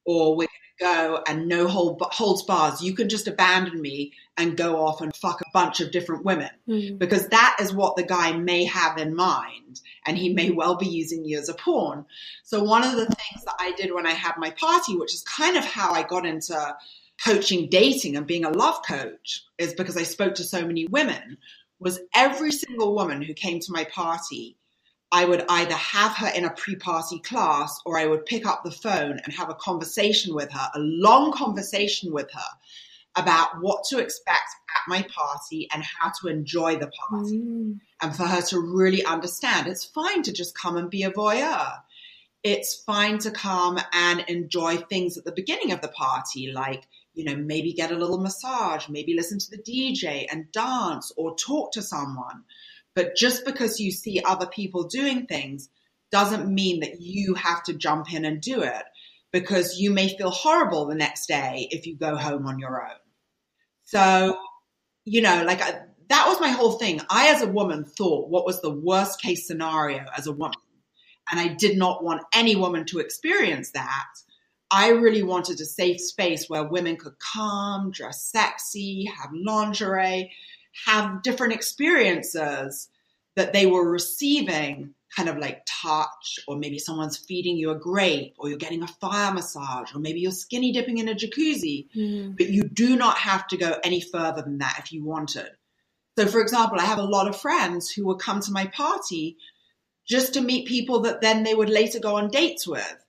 [0.05, 0.49] or we're going
[0.79, 2.83] to go and no hold, holds bars.
[2.83, 6.51] You can just abandon me and go off and fuck a bunch of different women
[6.69, 6.99] mm.
[6.99, 10.87] because that is what the guy may have in mind and he may well be
[10.87, 12.07] using you as a pawn.
[12.43, 15.23] So one of the things that I did when I had my party, which is
[15.23, 16.77] kind of how I got into
[17.25, 21.39] coaching dating and being a love coach is because I spoke to so many women
[21.79, 24.57] was every single woman who came to my party
[25.13, 28.65] I would either have her in a pre party class or I would pick up
[28.65, 32.51] the phone and have a conversation with her, a long conversation with her
[33.15, 37.41] about what to expect at my party and how to enjoy the party.
[37.41, 37.81] Mm.
[38.01, 41.81] And for her to really understand it's fine to just come and be a voyeur.
[42.43, 47.25] It's fine to come and enjoy things at the beginning of the party, like, you
[47.25, 51.73] know, maybe get a little massage, maybe listen to the DJ and dance or talk
[51.73, 52.45] to someone.
[52.95, 55.69] But just because you see other people doing things
[56.11, 58.85] doesn't mean that you have to jump in and do it
[59.33, 62.97] because you may feel horrible the next day if you go home on your own.
[63.85, 64.39] So,
[65.05, 67.01] you know, like I, that was my whole thing.
[67.09, 70.59] I, as a woman, thought what was the worst case scenario as a woman.
[71.31, 74.07] And I did not want any woman to experience that.
[74.71, 80.33] I really wanted a safe space where women could come, dress sexy, have lingerie,
[80.87, 82.89] have different experiences
[83.37, 88.35] that they were receiving kind of like touch or maybe someone's feeding you a grape
[88.39, 91.87] or you're getting a fire massage or maybe you're skinny dipping in a jacuzzi.
[91.95, 92.37] Mm.
[92.37, 95.51] but you do not have to go any further than that if you wanted.
[96.19, 99.37] So for example i have a lot of friends who would come to my party
[100.07, 103.05] just to meet people that then they would later go on dates with.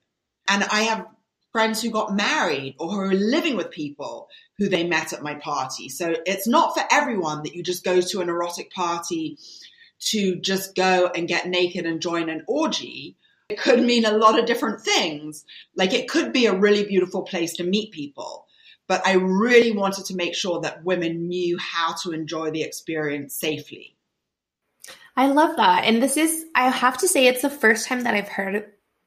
[0.49, 1.07] And i have
[1.53, 5.35] friends who got married or who are living with people who they met at my
[5.35, 5.87] party.
[5.87, 9.37] So it's not for everyone that you just go to an erotic party
[9.99, 13.15] to just go and get naked and join an orgy.
[13.49, 15.45] It could mean a lot of different things.
[15.75, 18.47] Like it could be a really beautiful place to meet people.
[18.87, 23.33] But I really wanted to make sure that women knew how to enjoy the experience
[23.33, 23.95] safely.
[25.15, 25.85] I love that.
[25.85, 28.55] And this is, I have to say, it's the first time that I've heard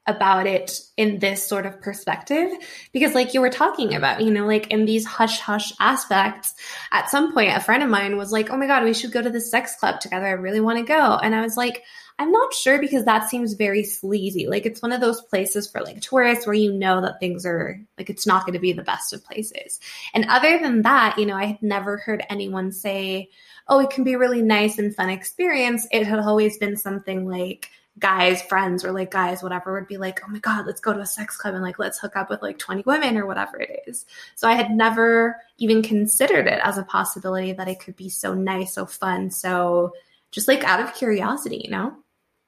[0.07, 2.49] about it in this sort of perspective.
[2.93, 6.53] Because like you were talking about you know like in these hush hush aspects
[6.91, 9.21] at some point a friend of mine was like oh my god we should go
[9.21, 10.25] to the sex club together.
[10.25, 11.17] I really want to go.
[11.17, 11.83] And i was like
[12.19, 14.47] i'm not sure because that seems very sleazy.
[14.47, 17.79] Like it's one of those places for like tourists where you know that things are
[17.97, 19.79] like it's not going to be the best of places.
[20.13, 23.29] And other than that you know i had never heard anyone say
[23.67, 25.85] oh it can be a really nice and fun experience.
[25.91, 30.19] It had always been something like guys, friends, or like guys, whatever, would be like,
[30.23, 32.41] oh my God, let's go to a sex club and like let's hook up with
[32.41, 34.05] like 20 women or whatever it is.
[34.35, 38.33] So I had never even considered it as a possibility that it could be so
[38.33, 39.93] nice, so fun, so
[40.31, 41.95] just like out of curiosity, you know?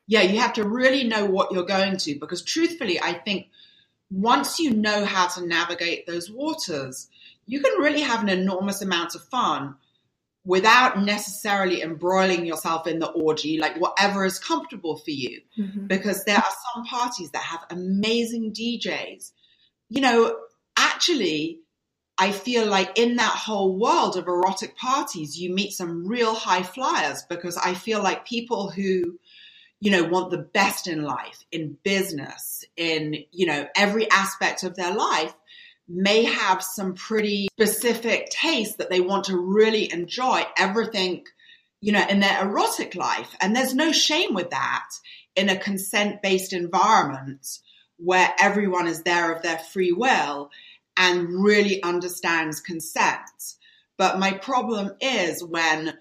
[0.08, 3.48] Yeah, you have to really know what you're going to because truthfully, I think
[4.12, 7.08] once you know how to navigate those waters,
[7.46, 9.76] you can really have an enormous amount of fun
[10.46, 15.42] without necessarily embroiling yourself in the orgy, like whatever is comfortable for you.
[15.58, 15.88] Mm-hmm.
[15.88, 19.32] Because there are some parties that have amazing DJs.
[19.90, 20.38] You know,
[20.78, 21.60] actually,
[22.18, 26.64] I feel like in that whole world of erotic parties, you meet some real high
[26.64, 29.20] flyers because I feel like people who,
[29.80, 34.76] you know, want the best in life, in business, in, you know, every aspect of
[34.76, 35.34] their life
[35.90, 41.26] may have some pretty specific tastes that they want to really enjoy everything,
[41.82, 43.36] you know, in their erotic life.
[43.42, 44.88] And there's no shame with that
[45.36, 47.46] in a consent based environment
[47.98, 50.52] where everyone is there of their free will
[50.96, 53.56] and really understands consent.
[53.98, 55.98] But my problem is when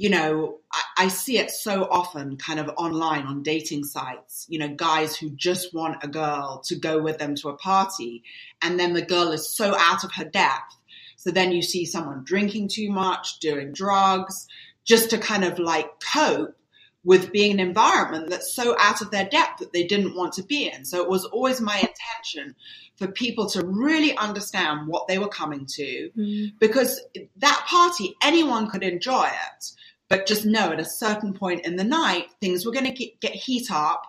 [0.00, 4.58] you know, I, I, see it so often kind of online on dating sites, you
[4.58, 8.22] know, guys who just want a girl to go with them to a party.
[8.62, 10.74] And then the girl is so out of her depth.
[11.16, 14.48] So then you see someone drinking too much, doing drugs,
[14.86, 16.56] just to kind of like cope
[17.04, 20.42] with being an environment that's so out of their depth that they didn't want to
[20.42, 20.86] be in.
[20.86, 22.54] So it was always my intention
[22.96, 26.52] for people to really understand what they were coming to mm.
[26.58, 27.02] because
[27.36, 29.72] that party, anyone could enjoy it.
[30.10, 33.32] But just know at a certain point in the night, things were going to get
[33.32, 34.02] heat up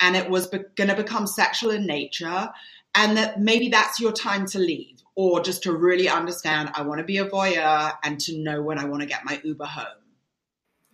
[0.00, 2.50] and it was be- going to become sexual in nature.
[2.94, 6.98] And that maybe that's your time to leave or just to really understand I want
[6.98, 10.05] to be a voyeur and to know when I want to get my Uber home.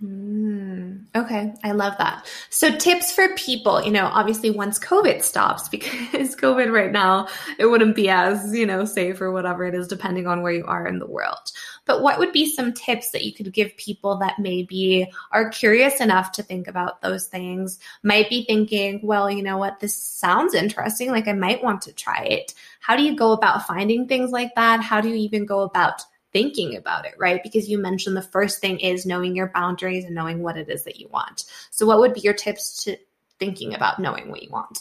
[0.03, 2.27] Mm, okay, I love that.
[2.51, 7.67] So, tips for people, you know, obviously once COVID stops, because COVID right now, it
[7.67, 10.89] wouldn't be as, you know, safe or whatever it is, depending on where you are
[10.89, 11.53] in the world.
[11.85, 16.01] But what would be some tips that you could give people that maybe are curious
[16.01, 20.53] enough to think about those things, might be thinking, well, you know what, this sounds
[20.53, 22.55] interesting, like I might want to try it.
[22.81, 24.81] How do you go about finding things like that?
[24.81, 27.43] How do you even go about thinking about it, right?
[27.43, 30.85] Because you mentioned the first thing is knowing your boundaries and knowing what it is
[30.85, 31.45] that you want.
[31.71, 32.97] So, what would be your tips to
[33.39, 34.79] thinking about knowing what you want?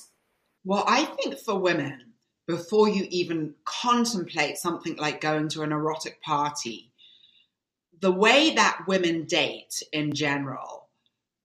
[0.64, 2.14] Well, I think for women,
[2.48, 6.92] before you even contemplate something like going to an erotic party,
[8.00, 10.90] the way that women date in general,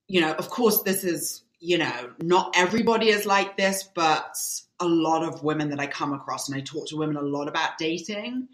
[0.09, 4.37] you know, of course, this is, you know, not everybody is like this, but
[4.81, 7.49] a lot of women that I come across, and I talk to women a lot
[7.49, 8.49] about dating.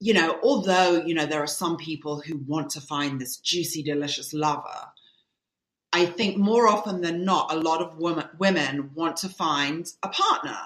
[0.00, 3.82] You know, although, you know, there are some people who want to find this juicy,
[3.82, 4.88] delicious lover,
[5.92, 10.08] I think more often than not, a lot of women, women want to find a
[10.08, 10.58] partner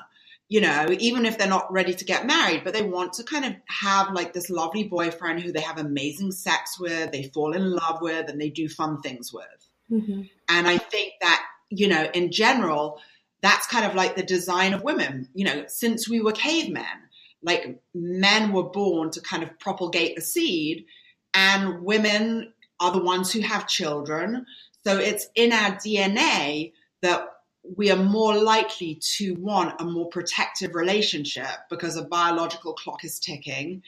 [0.49, 3.45] you know, even if they're not ready to get married, but they want to kind
[3.45, 7.71] of have like this lovely boyfriend who they have amazing sex with, they fall in
[7.71, 9.45] love with, and they do fun things with.
[9.91, 10.23] Mm-hmm.
[10.49, 12.99] And I think that, you know, in general,
[13.43, 15.29] that's kind of like the design of women.
[15.35, 16.85] You know, since we were cavemen,
[17.43, 20.87] like men were born to kind of propagate the seed,
[21.35, 24.47] and women are the ones who have children.
[24.87, 26.73] So it's in our DNA
[27.03, 27.29] that
[27.77, 33.19] we are more likely to want a more protective relationship because a biological clock is
[33.19, 33.83] ticking.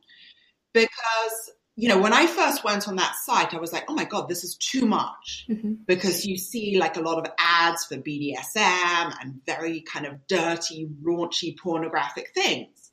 [0.73, 4.03] Because, you know, when I first went on that site, I was like, oh my
[4.03, 5.45] God, this is too much.
[5.49, 5.75] Mm-hmm.
[5.87, 10.89] Because you see like a lot of ads for BDSM and very kind of dirty,
[11.01, 12.91] raunchy, pornographic things.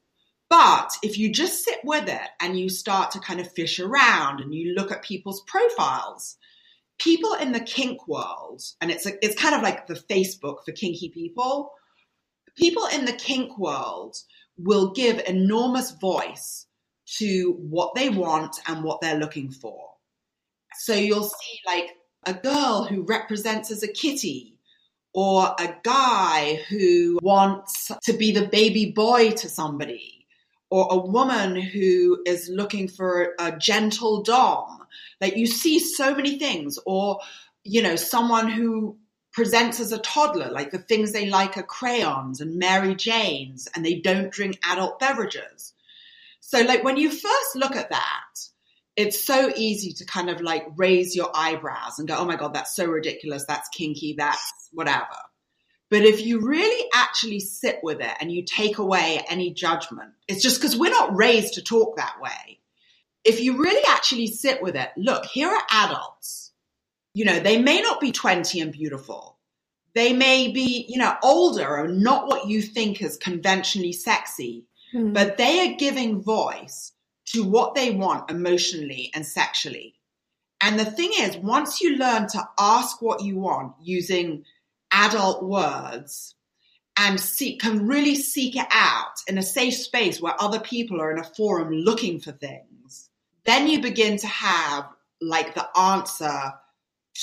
[0.49, 4.41] But if you just sit with it and you start to kind of fish around
[4.41, 6.37] and you look at people's profiles,
[7.01, 10.71] people in the kink world, and it's a, it's kind of like the Facebook for
[10.71, 11.73] kinky people.
[12.57, 14.15] People in the kink world
[14.57, 16.66] will give enormous voice
[17.19, 19.91] to what they want and what they're looking for.
[20.79, 21.91] So you'll see like
[22.27, 24.59] a girl who represents as a kitty
[25.15, 30.27] or a guy who wants to be the baby boy to somebody
[30.69, 34.85] or a woman who is looking for a gentle dom.
[35.21, 37.21] Like you see so many things, or,
[37.65, 38.99] you know, someone who
[39.33, 43.85] presents as a toddler, like the things they like are crayons and Mary Janes, and
[43.85, 45.73] they don't drink adult beverages.
[46.49, 48.39] So, like, when you first look at that,
[48.95, 52.55] it's so easy to kind of like raise your eyebrows and go, oh my God,
[52.55, 53.45] that's so ridiculous.
[53.47, 54.15] That's kinky.
[54.17, 55.19] That's whatever.
[55.91, 60.41] But if you really actually sit with it and you take away any judgment, it's
[60.41, 62.61] just because we're not raised to talk that way.
[63.25, 66.53] If you really actually sit with it, look, here are adults.
[67.13, 69.37] You know, they may not be 20 and beautiful.
[69.97, 75.13] They may be, you know, older and not what you think is conventionally sexy, mm-hmm.
[75.13, 76.93] but they are giving voice
[77.27, 79.95] to what they want emotionally and sexually.
[80.61, 84.45] And the thing is, once you learn to ask what you want using
[84.91, 86.35] adult words
[86.97, 91.13] and seek, can really seek it out in a safe space where other people are
[91.13, 93.11] in a forum looking for things,
[93.45, 94.87] then you begin to have
[95.21, 96.53] like the answer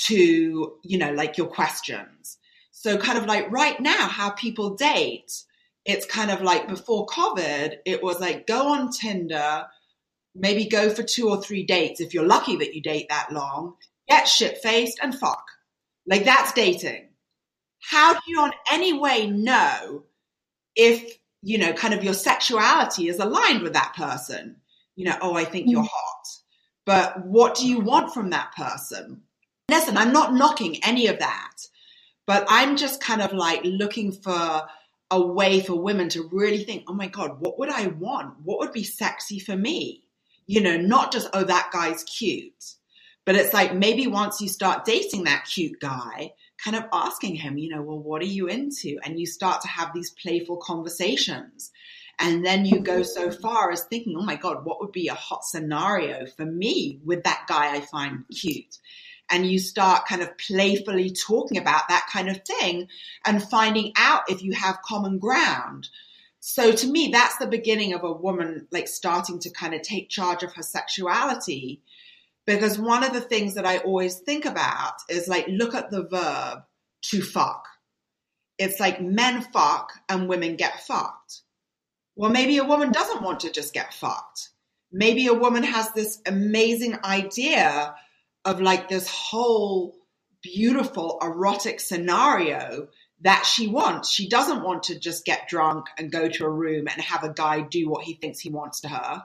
[0.06, 2.38] to, you know, like your questions.
[2.70, 5.32] So kind of like right now, how people date,
[5.84, 9.66] it's kind of like before COVID, it was like go on Tinder,
[10.34, 13.74] maybe go for two or three dates if you're lucky that you date that long,
[14.08, 15.44] get shit faced and fuck.
[16.06, 17.08] Like that's dating
[17.88, 20.04] how do you on any way know
[20.74, 24.56] if, you know, kind of your sexuality is aligned with that person?
[24.96, 25.88] You know, oh, I think you're mm.
[25.90, 26.26] hot.
[26.86, 29.22] But what do you want from that person?
[29.70, 31.54] Listen, I'm not knocking any of that,
[32.26, 34.62] but I'm just kind of like looking for
[35.14, 38.34] a way for women to really think, oh my God, what would I want?
[38.42, 40.02] What would be sexy for me?
[40.46, 42.74] You know, not just, oh, that guy's cute.
[43.24, 47.58] But it's like maybe once you start dating that cute guy, kind of asking him,
[47.58, 48.98] you know, well, what are you into?
[49.04, 51.70] And you start to have these playful conversations.
[52.18, 55.14] And then you go so far as thinking, oh my God, what would be a
[55.14, 58.78] hot scenario for me with that guy I find cute?
[59.34, 62.86] And you start kind of playfully talking about that kind of thing
[63.26, 65.88] and finding out if you have common ground.
[66.38, 70.08] So to me, that's the beginning of a woman like starting to kind of take
[70.08, 71.82] charge of her sexuality.
[72.46, 76.04] Because one of the things that I always think about is like, look at the
[76.04, 76.62] verb
[77.06, 77.66] to fuck.
[78.56, 81.40] It's like men fuck and women get fucked.
[82.14, 84.50] Well, maybe a woman doesn't want to just get fucked.
[84.92, 87.96] Maybe a woman has this amazing idea
[88.44, 89.96] of like this whole
[90.42, 92.88] beautiful erotic scenario
[93.22, 94.10] that she wants.
[94.10, 97.32] She doesn't want to just get drunk and go to a room and have a
[97.32, 99.24] guy do what he thinks he wants to her.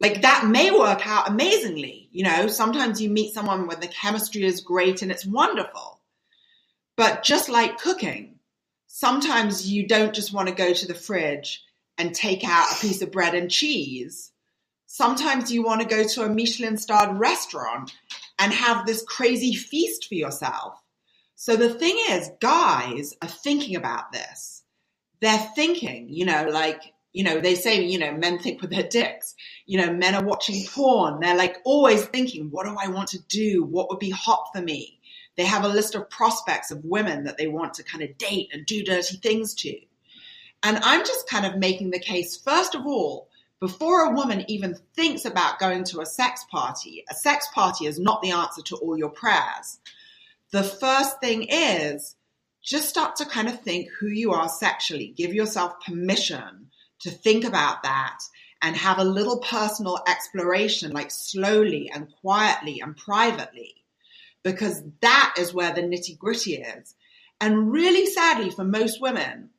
[0.00, 2.08] Like that may work out amazingly.
[2.12, 6.00] You know, sometimes you meet someone where the chemistry is great and it's wonderful.
[6.96, 8.38] But just like cooking,
[8.86, 11.64] sometimes you don't just want to go to the fridge
[11.98, 14.30] and take out a piece of bread and cheese.
[14.86, 17.92] Sometimes you want to go to a Michelin starred restaurant
[18.38, 20.80] and have this crazy feast for yourself.
[21.36, 24.62] So the thing is, guys are thinking about this.
[25.20, 26.82] They're thinking, you know, like,
[27.12, 29.34] you know, they say, you know, men think with their dicks.
[29.66, 31.20] You know, men are watching porn.
[31.20, 33.64] They're like always thinking, what do I want to do?
[33.64, 35.00] What would be hot for me?
[35.36, 38.50] They have a list of prospects of women that they want to kind of date
[38.52, 39.76] and do dirty things to.
[40.62, 43.28] And I'm just kind of making the case, first of all,
[43.60, 47.98] before a woman even thinks about going to a sex party, a sex party is
[47.98, 49.78] not the answer to all your prayers.
[50.52, 52.16] The first thing is
[52.62, 55.14] just start to kind of think who you are sexually.
[55.16, 58.18] Give yourself permission to think about that
[58.62, 63.74] and have a little personal exploration, like slowly and quietly and privately,
[64.42, 66.94] because that is where the nitty gritty is.
[67.40, 69.50] And really sadly, for most women,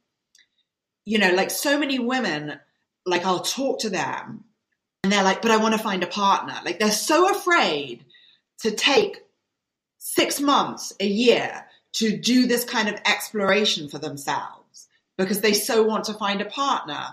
[1.06, 2.60] you know, like so many women,
[3.06, 4.46] like I'll talk to them
[5.04, 6.56] and they're like, but I want to find a partner.
[6.66, 8.06] Like they're so afraid
[8.60, 9.22] to take
[9.98, 14.88] six months, a year to do this kind of exploration for themselves
[15.18, 17.06] because they so want to find a partner.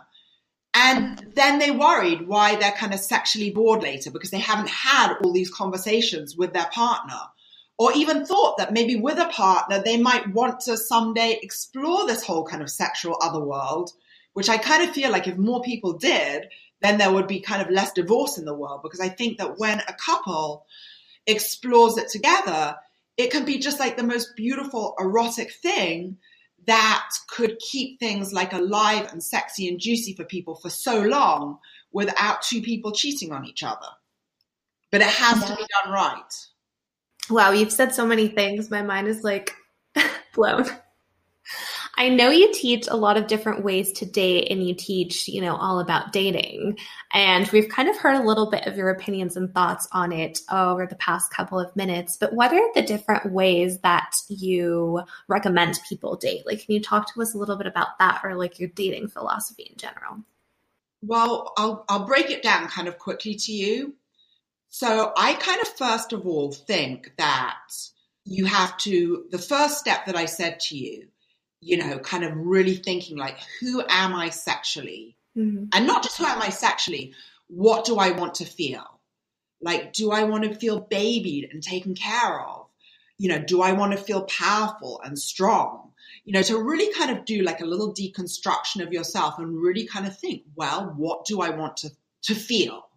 [0.74, 5.14] And then they worried why they're kind of sexually bored later because they haven't had
[5.22, 7.20] all these conversations with their partner
[7.78, 12.24] or even thought that maybe with a partner they might want to someday explore this
[12.24, 13.90] whole kind of sexual other world,
[14.32, 16.48] which I kind of feel like if more people did,
[16.80, 19.58] then there would be kind of less divorce in the world because I think that
[19.58, 20.66] when a couple
[21.26, 22.76] explores it together,
[23.16, 26.18] it can be just like the most beautiful erotic thing
[26.66, 31.58] that could keep things like alive and sexy and juicy for people for so long
[31.92, 33.88] without two people cheating on each other.
[34.90, 35.46] But it has yeah.
[35.46, 36.32] to be done right.
[37.30, 38.70] Wow, you've said so many things.
[38.70, 39.54] My mind is like
[40.34, 40.66] blown.
[41.94, 45.42] I know you teach a lot of different ways to date and you teach, you
[45.42, 46.78] know, all about dating.
[47.12, 50.40] And we've kind of heard a little bit of your opinions and thoughts on it
[50.50, 52.16] over the past couple of minutes.
[52.16, 56.46] But what are the different ways that you recommend people date?
[56.46, 59.08] Like, can you talk to us a little bit about that or like your dating
[59.08, 60.24] philosophy in general?
[61.02, 63.94] Well, I'll, I'll break it down kind of quickly to you.
[64.70, 67.58] So I kind of first of all think that
[68.24, 71.08] you have to, the first step that I said to you,
[71.62, 75.16] you know, kind of really thinking like, who am I sexually?
[75.36, 75.66] Mm-hmm.
[75.72, 77.14] And not just who am I sexually,
[77.46, 78.84] what do I want to feel?
[79.60, 82.66] Like, do I want to feel babied and taken care of?
[83.16, 85.92] You know, do I want to feel powerful and strong?
[86.24, 89.86] You know, to really kind of do like a little deconstruction of yourself and really
[89.86, 91.90] kind of think, well, what do I want to,
[92.22, 92.88] to feel?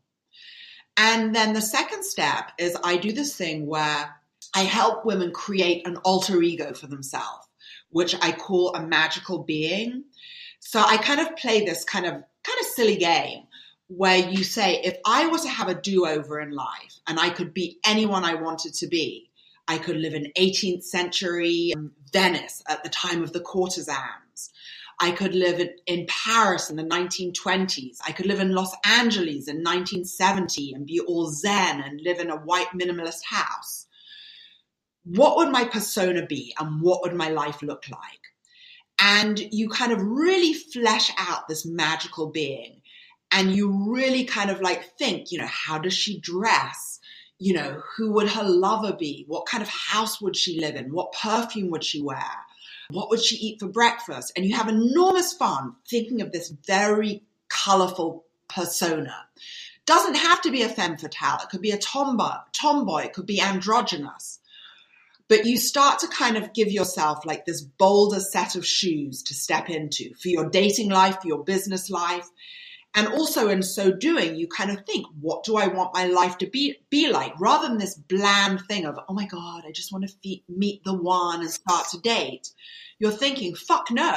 [0.97, 4.16] And then the second step is I do this thing where
[4.55, 7.44] I help women create an alter ego for themselves,
[7.89, 10.03] which I call a magical being.
[10.59, 13.43] So I kind of play this kind of kind of silly game
[13.88, 17.53] where you say, if I were to have a do-over in life and I could
[17.53, 19.29] be anyone I wanted to be,
[19.67, 24.51] I could live in 18th century um, Venice at the time of the courtesans.
[24.99, 27.97] I could live in, in Paris in the 1920s.
[28.05, 32.29] I could live in Los Angeles in 1970 and be all zen and live in
[32.29, 33.88] a white minimalist house.
[35.06, 38.20] What would my persona be and what would my life look like?
[38.99, 42.82] And you kind of really flesh out this magical being
[43.32, 46.99] and you really kind of like think, you know, how does she dress?
[47.38, 49.26] You know, who would her lover be?
[49.28, 50.93] What kind of house would she live in?
[50.93, 52.32] What perfume would she wear?
[52.89, 54.32] What would she eat for breakfast?
[54.36, 59.26] And you have enormous fun thinking of this very colorful persona.
[59.86, 61.39] Doesn't have to be a femme fatale.
[61.43, 63.01] It could be a tomboy.
[63.03, 64.39] It could be androgynous.
[65.28, 69.34] But you start to kind of give yourself like this bolder set of shoes to
[69.34, 72.30] step into for your dating life, for your business life.
[72.97, 76.38] And also in so doing, you kind of think, what do I want my life
[76.38, 77.38] to be, be like?
[77.39, 80.84] Rather than this bland thing of, oh my God, I just want to fe- meet
[80.86, 82.51] the one and start to date.
[82.99, 84.15] You're thinking, fuck no.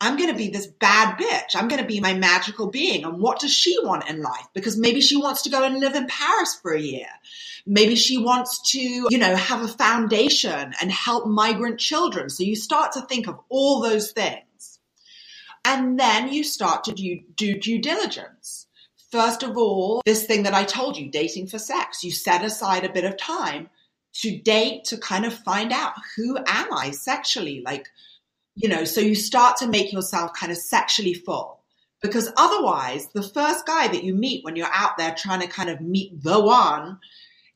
[0.00, 1.54] I'm going to be this bad bitch.
[1.54, 3.04] I'm going to be my magical being.
[3.04, 4.46] And what does she want in life?
[4.52, 7.06] Because maybe she wants to go and live in Paris for a year.
[7.66, 12.28] Maybe she wants to, you know, have a foundation and help migrant children.
[12.28, 14.78] So you start to think of all those things.
[15.64, 18.66] And then you start to do, do due diligence.
[19.10, 22.84] First of all, this thing that I told you, dating for sex, you set aside
[22.84, 23.70] a bit of time
[24.14, 27.62] to date to kind of find out who am I sexually?
[27.64, 27.88] Like,
[28.54, 31.60] you know, so you start to make yourself kind of sexually full.
[32.00, 35.70] Because otherwise, the first guy that you meet when you're out there trying to kind
[35.70, 36.98] of meet the one,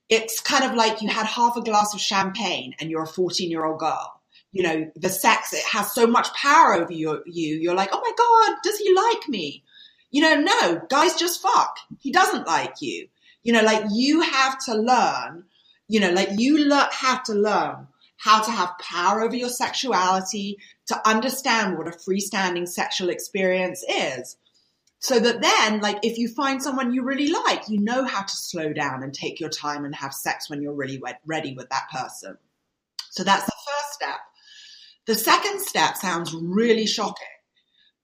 [0.08, 3.50] it's kind of like you had half a glass of champagne and you're a 14
[3.50, 4.14] year old girl.
[4.52, 7.22] You know, the sex, it has so much power over you.
[7.26, 9.62] You're like, oh my God, does he like me?
[10.10, 11.76] You know, no, guys just fuck.
[12.00, 13.08] He doesn't like you.
[13.42, 15.44] You know, like you have to learn,
[15.86, 17.88] you know, like you le- have to learn
[18.18, 24.36] how to have power over your sexuality, to understand what a freestanding sexual experience is.
[25.00, 28.36] So that then, like, if you find someone you really like, you know how to
[28.36, 31.88] slow down and take your time and have sex when you're really ready with that
[31.92, 32.36] person.
[33.10, 34.18] So that's the first step.
[35.06, 37.26] The second step sounds really shocking.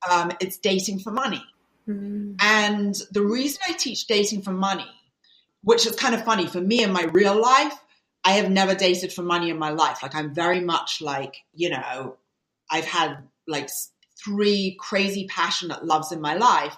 [0.08, 1.44] Um, it's dating for money.
[1.88, 2.36] Mm.
[2.40, 4.90] And the reason I teach dating for money,
[5.62, 7.74] which is kind of funny for me in my real life,
[8.24, 10.02] I have never dated for money in my life.
[10.02, 12.16] Like I'm very much like, you know,
[12.70, 13.68] I've had like
[14.24, 16.76] three crazy passionate loves in my life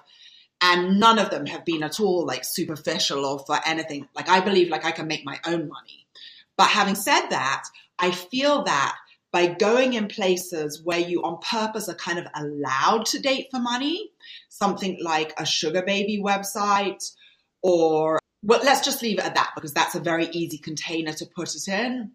[0.60, 4.08] and none of them have been at all like superficial or for anything.
[4.14, 6.06] Like I believe like I can make my own money.
[6.56, 7.64] But having said that,
[7.98, 8.96] I feel that
[9.30, 13.60] by going in places where you on purpose are kind of allowed to date for
[13.60, 14.10] money,
[14.48, 17.12] something like a sugar baby website
[17.62, 21.26] or well, let's just leave it at that because that's a very easy container to
[21.26, 22.12] put it in.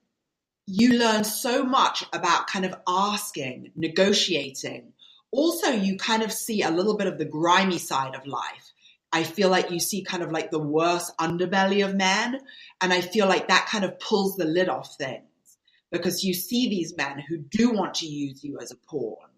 [0.66, 4.94] You learn so much about kind of asking, negotiating.
[5.32, 8.72] Also, you kind of see a little bit of the grimy side of life.
[9.12, 12.40] I feel like you see kind of like the worst underbelly of men.
[12.80, 15.26] And I feel like that kind of pulls the lid off things
[15.92, 19.31] because you see these men who do want to use you as a pawn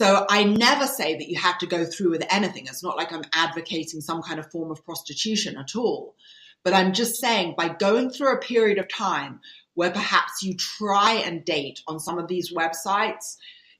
[0.00, 2.66] so I never say that you have to go through with anything.
[2.66, 6.14] It's not like I'm advocating some kind of form of prostitution at all.
[6.64, 9.40] But I'm just saying by going through a period of time
[9.74, 13.36] where perhaps you try and date on some of these websites,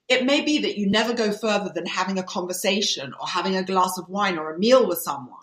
[0.08, 3.64] it may be that you never go further than having a conversation or having a
[3.64, 5.36] glass of wine or a meal with someone.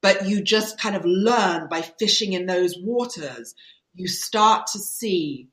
[0.00, 3.54] But you just kind of learn by fishing in those waters.
[3.94, 5.48] You start to see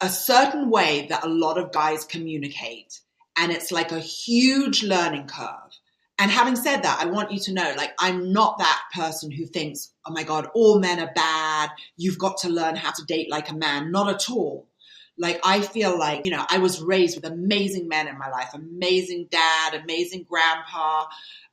[0.00, 3.00] a certain way that a lot of guys communicate
[3.36, 5.78] and it's like a huge learning curve.
[6.18, 9.44] And having said that, I want you to know, like, I'm not that person who
[9.44, 11.70] thinks, oh my God, all men are bad.
[11.96, 13.92] You've got to learn how to date like a man.
[13.92, 14.66] Not at all.
[15.18, 18.50] Like, I feel like, you know, I was raised with amazing men in my life,
[18.54, 21.04] amazing dad, amazing grandpa,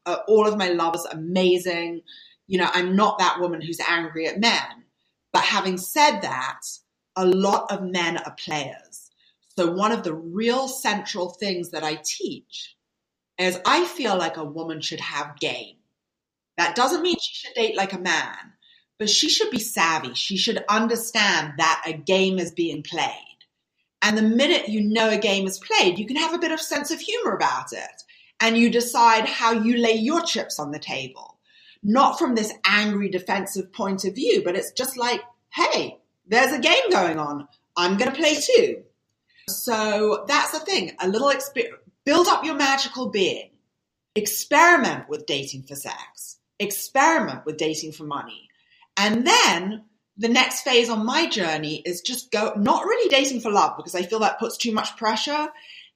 [0.06, 2.02] uh, all of my lovers, amazing.
[2.48, 4.86] You know, I'm not that woman who's angry at men.
[5.34, 6.62] But having said that,
[7.16, 8.76] a lot of men are players
[9.58, 12.76] so one of the real central things that I teach
[13.38, 15.78] is I feel like a woman should have game.
[16.58, 18.54] That doesn't mean she should date like a man,
[19.00, 20.14] but she should be savvy.
[20.14, 23.12] She should understand that a game is being played.
[24.02, 26.60] And the minute you know a game is played, you can have a bit of
[26.60, 28.04] sense of humor about it.
[28.40, 31.40] And you decide how you lay your chips on the table.
[31.82, 35.22] Not from this angry defensive point of view, but it's just like,
[35.54, 37.48] hey, there's a game going on.
[37.78, 38.84] I'm going to play too.
[39.50, 40.92] So that's the thing.
[41.00, 41.80] A little experience.
[42.06, 43.50] Build up your magical being.
[44.16, 46.38] Experiment with dating for sex.
[46.60, 48.50] Experiment with dating for money.
[48.98, 49.86] And then
[50.18, 53.96] the next phase on my journey is just go, not really dating for love because
[53.96, 55.48] I feel that puts too much pressure.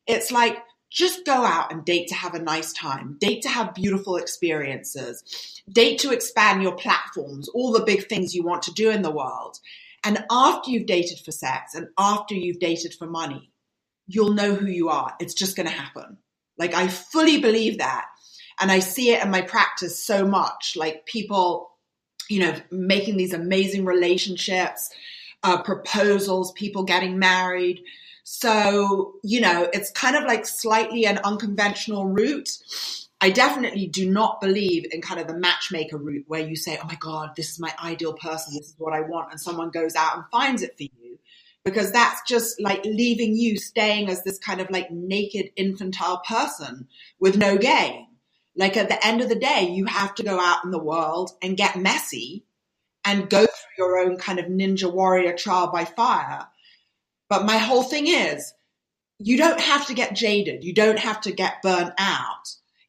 [0.07, 0.57] It's like,
[0.89, 5.61] just go out and date to have a nice time, date to have beautiful experiences,
[5.69, 9.11] date to expand your platforms, all the big things you want to do in the
[9.11, 9.59] world.
[10.07, 13.51] And after you've dated for sex and after you've dated for money,
[14.07, 15.13] you'll know who you are.
[15.19, 16.17] It's just going to happen.
[16.57, 18.05] Like I fully believe that.
[18.57, 21.71] And I see it in my practice so much, like people,
[22.29, 24.89] you know, making these amazing relationships,
[25.43, 27.83] uh, proposals, people getting married.
[28.23, 32.49] So, you know, it's kind of like slightly an unconventional route.
[33.19, 36.85] I definitely do not believe in kind of the matchmaker route where you say, oh
[36.85, 39.95] my God, this is my ideal person, this is what I want, and someone goes
[39.95, 41.17] out and finds it for you.
[41.65, 46.87] Because that's just like leaving you staying as this kind of like naked infantile person
[47.19, 48.05] with no game.
[48.55, 51.31] Like at the end of the day, you have to go out in the world
[51.41, 52.45] and get messy
[53.03, 56.47] and go through your own kind of ninja warrior trial by fire.
[57.29, 58.53] But my whole thing is,
[59.19, 60.63] you don't have to get jaded.
[60.63, 62.47] You don't have to get burnt out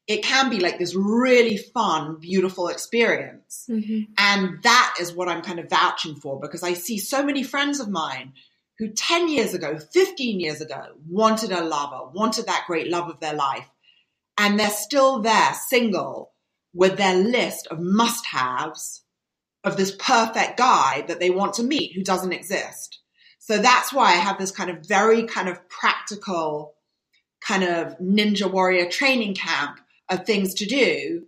[0.08, 3.66] it can be like this really fun, beautiful experience.
[3.68, 4.12] Mm-hmm.
[4.16, 7.78] And that is what I'm kind of vouching for because I see so many friends
[7.78, 8.32] of mine
[8.78, 13.20] who 10 years ago, 15 years ago, wanted a lover, wanted that great love of
[13.20, 13.68] their life.
[14.38, 16.32] And they're still there, single,
[16.72, 19.02] with their list of must haves
[19.62, 23.00] of this perfect guy that they want to meet who doesn't exist.
[23.40, 26.76] So that's why I have this kind of very kind of practical
[27.46, 29.80] kind of ninja warrior training camp
[30.10, 31.26] of things to do.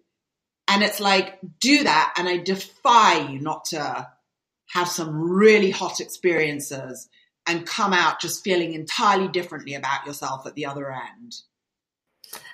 [0.69, 2.15] And it's like, do that.
[2.17, 4.09] And I defy you not to
[4.69, 7.09] have some really hot experiences
[7.47, 11.35] and come out just feeling entirely differently about yourself at the other end.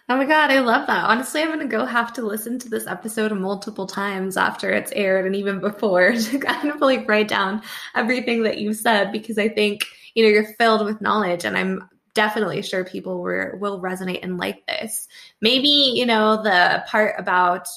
[0.08, 1.04] Oh my god, I love that.
[1.04, 5.26] Honestly, I'm gonna go have to listen to this episode multiple times after it's aired
[5.26, 7.60] and even before to kind of like write down
[7.94, 11.88] everything that you said because I think, you know, you're filled with knowledge and I'm
[12.16, 15.06] definitely sure people were, will resonate and like this.
[15.40, 17.68] Maybe, you know, the part about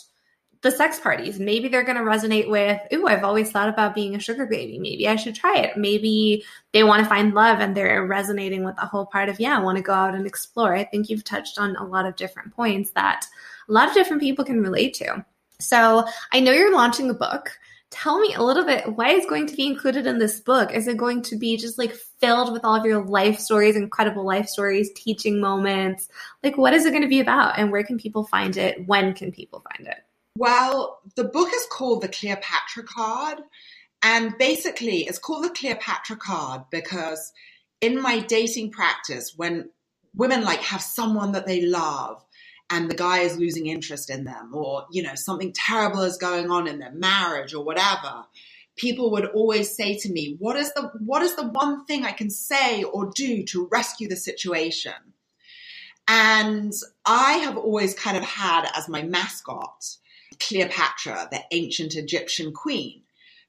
[0.61, 4.15] the sex parties, maybe they're going to resonate with, ooh, I've always thought about being
[4.15, 4.79] a sugar baby.
[4.79, 5.77] Maybe I should try it.
[5.77, 9.57] Maybe they want to find love and they're resonating with the whole part of, yeah,
[9.57, 10.75] I want to go out and explore.
[10.75, 13.25] I think you've touched on a lot of different points that
[13.67, 15.23] a lot of different people can relate to.
[15.59, 17.51] So I know you're launching a book
[17.91, 20.71] tell me a little bit why is going to be included in this book?
[20.73, 24.25] Is it going to be just like filled with all of your life stories incredible
[24.25, 26.07] life stories teaching moments?
[26.43, 28.87] Like what is it going to be about and where can people find it?
[28.87, 29.97] When can people find it?
[30.37, 33.39] Well the book is called the cleopatra card
[34.03, 37.33] and basically it's called the cleopatra card because
[37.81, 39.69] in my dating practice when
[40.15, 42.23] women like have someone that they love
[42.69, 46.51] and the guy is losing interest in them or you know something terrible is going
[46.51, 48.25] on in their marriage or whatever
[48.75, 52.11] people would always say to me what is the what is the one thing i
[52.11, 54.93] can say or do to rescue the situation?
[56.07, 56.73] And
[57.05, 59.97] i have always kind of had as my mascot
[60.39, 63.01] cleopatra the ancient egyptian queen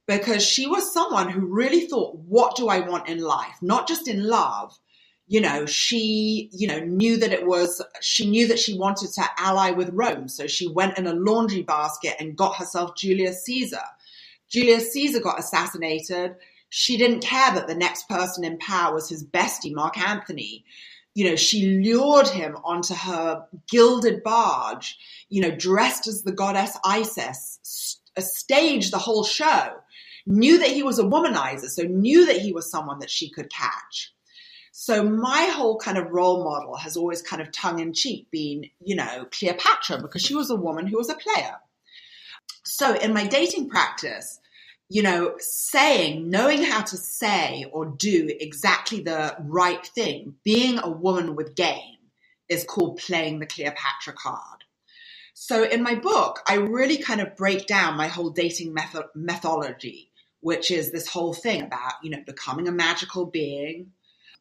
[0.07, 3.57] because she was someone who really thought what do i want in life?
[3.63, 4.77] Not just in love
[5.31, 9.23] you know, she, you know, knew that it was, she knew that she wanted to
[9.39, 10.27] ally with Rome.
[10.27, 13.85] So she went in a laundry basket and got herself Julius Caesar.
[14.49, 16.35] Julius Caesar got assassinated.
[16.71, 20.65] She didn't care that the next person in power was his bestie, Mark Antony.
[21.15, 26.77] You know, she lured him onto her gilded barge, you know, dressed as the goddess
[26.85, 29.77] Isis, staged the whole show,
[30.27, 33.49] knew that he was a womanizer, so knew that he was someone that she could
[33.49, 34.13] catch.
[34.73, 38.71] So my whole kind of role model has always kind of tongue in cheek been,
[38.81, 41.57] you know, Cleopatra because she was a woman who was a player.
[42.65, 44.39] So in my dating practice,
[44.89, 50.91] you know, saying, knowing how to say or do exactly the right thing, being a
[50.91, 51.99] woman with game
[52.49, 54.65] is called playing the Cleopatra card.
[55.35, 60.11] So in my book, I really kind of break down my whole dating method- methodology,
[60.41, 63.93] which is this whole thing about, you know, becoming a magical being,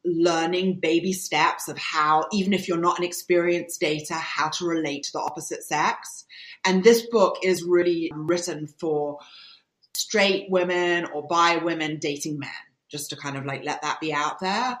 [0.04, 5.04] learning baby steps of how, even if you're not an experienced dater, how to relate
[5.04, 6.24] to the opposite sex.
[6.64, 9.18] And this book is really written for
[9.94, 12.50] straight women or bi women dating men,
[12.90, 14.78] just to kind of like let that be out there.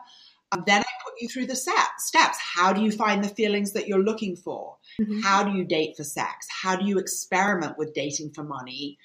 [0.52, 2.38] And then I put you through the set, steps.
[2.56, 4.76] How do you find the feelings that you're looking for?
[5.00, 5.20] Mm-hmm.
[5.20, 6.46] How do you date for sex?
[6.62, 8.98] How do you experiment with dating for money?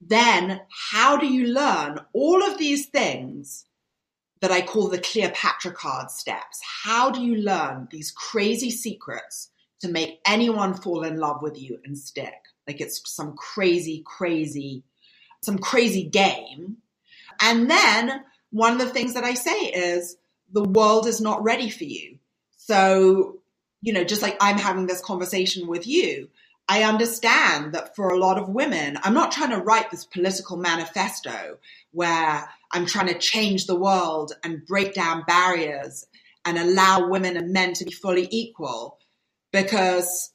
[0.00, 3.64] Then how do you learn all of these things
[4.42, 6.60] that I call the Cleopatra card steps.
[6.84, 9.48] How do you learn these crazy secrets
[9.80, 12.34] to make anyone fall in love with you and stick?
[12.66, 14.82] Like it's some crazy, crazy,
[15.42, 16.78] some crazy game.
[17.40, 20.16] And then one of the things that I say is
[20.52, 22.18] the world is not ready for you.
[22.56, 23.38] So,
[23.80, 26.28] you know, just like I'm having this conversation with you,
[26.72, 30.56] I understand that for a lot of women, I'm not trying to write this political
[30.56, 31.58] manifesto
[31.90, 36.06] where I'm trying to change the world and break down barriers
[36.46, 38.96] and allow women and men to be fully equal
[39.52, 40.32] because,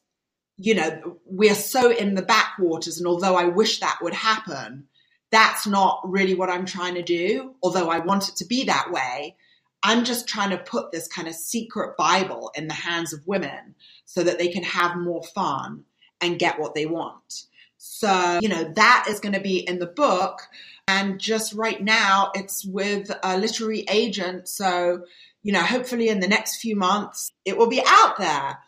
[0.57, 2.99] you know, we're so in the backwaters.
[2.99, 4.89] And although I wish that would happen,
[5.31, 7.55] that's not really what I'm trying to do.
[7.63, 9.37] Although I want it to be that way,
[9.81, 13.73] I'm just trying to put this kind of secret Bible in the hands of women
[14.05, 15.85] so that they can have more fun
[16.21, 17.45] and get what they want.
[17.77, 20.41] So, you know, that is going to be in the book.
[20.87, 24.47] And just right now, it's with a literary agent.
[24.47, 25.03] So,
[25.43, 28.59] you know, hopefully in the next few months, it will be out there.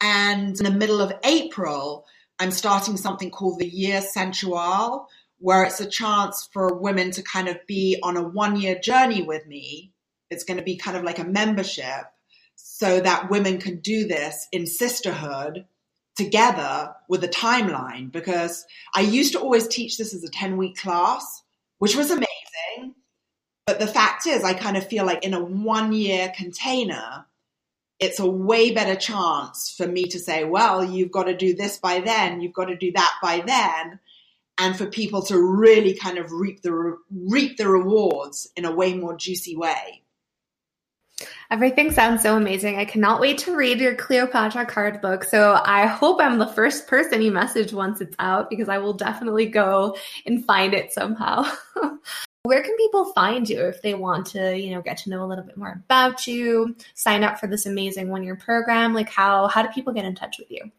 [0.00, 2.06] And in the middle of April,
[2.38, 7.48] I'm starting something called the Year Sensual, where it's a chance for women to kind
[7.48, 9.92] of be on a one year journey with me.
[10.30, 12.04] It's going to be kind of like a membership
[12.54, 15.64] so that women can do this in sisterhood
[16.18, 20.76] together with a timeline because I used to always teach this as a 10 week
[20.76, 21.44] class,
[21.78, 22.94] which was amazing.
[23.66, 27.26] But the fact is, I kind of feel like in a one year container,
[28.00, 31.78] it's a way better chance for me to say, well, you've got to do this
[31.78, 34.00] by then, you've got to do that by then,
[34.58, 38.94] and for people to really kind of reap the reap the rewards in a way
[38.94, 40.02] more juicy way.
[41.50, 42.76] Everything sounds so amazing.
[42.76, 45.24] I cannot wait to read your Cleopatra card book.
[45.24, 48.92] So I hope I'm the first person you message once it's out because I will
[48.92, 49.96] definitely go
[50.26, 51.50] and find it somehow.
[52.42, 55.26] Where can people find you if they want to, you know, get to know a
[55.26, 58.92] little bit more about you, sign up for this amazing one-year program?
[58.92, 60.70] Like how how do people get in touch with you?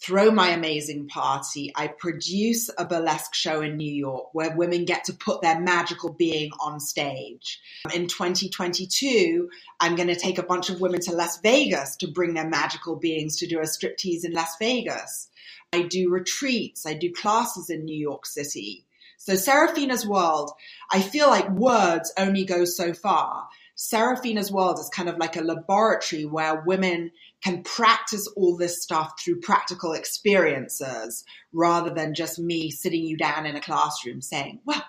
[0.00, 1.72] throw my amazing party.
[1.74, 6.12] I produce a burlesque show in New York where women get to put their magical
[6.12, 7.60] being on stage.
[7.94, 9.48] In 2022,
[9.80, 12.96] I'm going to take a bunch of women to Las Vegas to bring their magical
[12.96, 15.28] beings to do a striptease in Las Vegas.
[15.72, 18.84] I do retreats, I do classes in New York City.
[19.16, 20.52] So Serafina's world,
[20.92, 23.48] I feel like words only go so far.
[23.74, 27.10] Serafina's world is kind of like a laboratory where women
[27.44, 33.44] can practice all this stuff through practical experiences rather than just me sitting you down
[33.44, 34.82] in a classroom saying, well,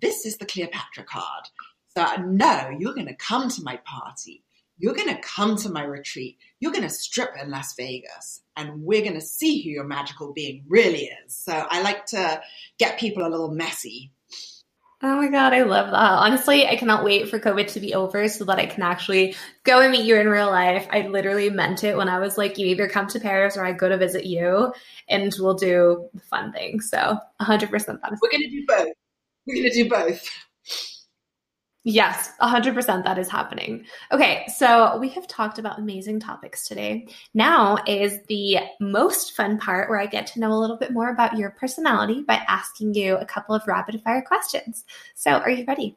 [0.00, 1.44] this is the Cleopatra card.
[1.96, 4.44] So, no, you're going to come to my party.
[4.76, 6.36] You're going to come to my retreat.
[6.60, 10.34] You're going to strip in Las Vegas and we're going to see who your magical
[10.34, 11.34] being really is.
[11.34, 12.42] So, I like to
[12.78, 14.12] get people a little messy
[15.02, 15.94] Oh my God, I love that.
[15.94, 19.80] Honestly, I cannot wait for COVID to be over so that I can actually go
[19.80, 20.88] and meet you in real life.
[20.90, 23.72] I literally meant it when I was like, you either come to Paris or I
[23.72, 24.72] go to visit you
[25.10, 26.88] and we'll do fun things.
[26.88, 28.18] So 100% that.
[28.22, 28.88] We're going to do both.
[29.46, 30.30] We're going to do both.
[31.88, 33.86] Yes, 100% that is happening.
[34.10, 37.06] Okay, so we have talked about amazing topics today.
[37.32, 41.10] Now is the most fun part where I get to know a little bit more
[41.10, 44.84] about your personality by asking you a couple of rapid fire questions.
[45.14, 45.96] So, are you ready?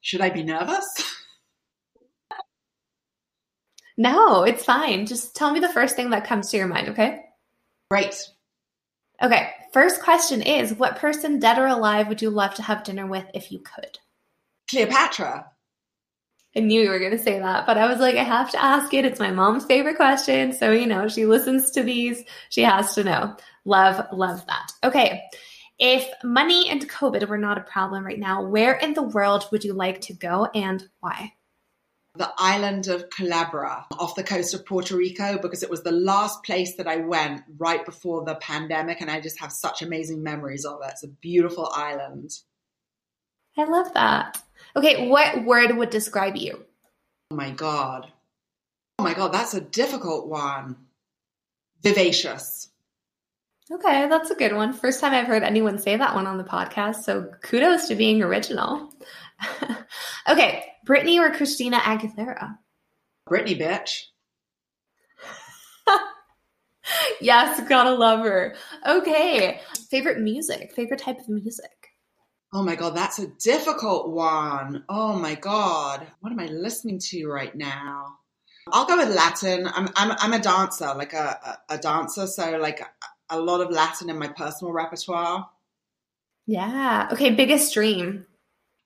[0.00, 0.86] Should I be nervous?
[3.98, 5.04] No, it's fine.
[5.04, 7.26] Just tell me the first thing that comes to your mind, okay?
[7.90, 8.14] Great.
[9.22, 13.06] Okay, first question is What person, dead or alive, would you love to have dinner
[13.06, 13.98] with if you could?
[14.70, 15.50] Cleopatra.
[16.56, 18.62] I knew you were going to say that, but I was like, I have to
[18.62, 19.04] ask it.
[19.04, 20.54] It's my mom's favorite question.
[20.54, 22.24] So, you know, she listens to these.
[22.48, 23.36] She has to know.
[23.66, 24.72] Love, love that.
[24.82, 25.22] Okay.
[25.78, 29.64] If money and COVID were not a problem right now, where in the world would
[29.64, 31.34] you like to go and why?
[32.14, 36.42] The island of Culebra off the coast of Puerto Rico because it was the last
[36.42, 40.64] place that I went right before the pandemic and I just have such amazing memories
[40.64, 40.92] of it.
[40.92, 42.30] It's a beautiful island.
[43.58, 44.42] I love that.
[44.76, 46.62] Okay, what word would describe you?
[47.30, 48.12] Oh my God.
[48.98, 50.76] Oh my God, that's a difficult one.
[51.82, 52.68] Vivacious.
[53.70, 54.72] Okay, that's a good one.
[54.72, 58.22] First time I've heard anyone say that one on the podcast, so kudos to being
[58.22, 58.92] original.
[60.28, 62.58] okay, Britney or Christina Aguilera?
[63.28, 64.02] Britney, bitch.
[67.20, 68.54] yes, gotta love her.
[68.86, 69.60] Okay,
[69.90, 71.85] favorite music, favorite type of music?
[72.52, 74.84] Oh my God, that's a difficult one.
[74.88, 76.06] Oh my God.
[76.20, 78.18] What am I listening to right now?
[78.72, 79.66] I'll go with Latin.
[79.66, 82.26] I'm, I'm, I'm a dancer, like a, a, a dancer.
[82.26, 82.86] So, like a,
[83.30, 85.48] a lot of Latin in my personal repertoire.
[86.46, 87.08] Yeah.
[87.12, 87.30] Okay.
[87.30, 88.26] Biggest dream.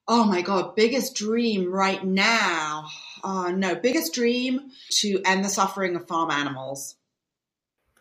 [0.07, 0.75] Oh my God.
[0.75, 2.87] Biggest dream right now.
[3.23, 3.75] Oh no.
[3.75, 6.95] Biggest dream to end the suffering of farm animals.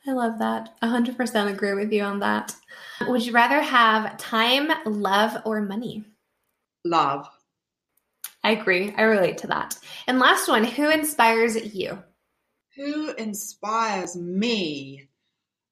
[0.07, 0.81] I love that.
[0.83, 2.55] 100% agree with you on that.
[3.07, 6.05] Would you rather have time, love, or money?
[6.85, 7.29] Love.
[8.43, 8.95] I agree.
[8.97, 9.79] I relate to that.
[10.07, 12.03] And last one, who inspires you?
[12.77, 15.09] Who inspires me?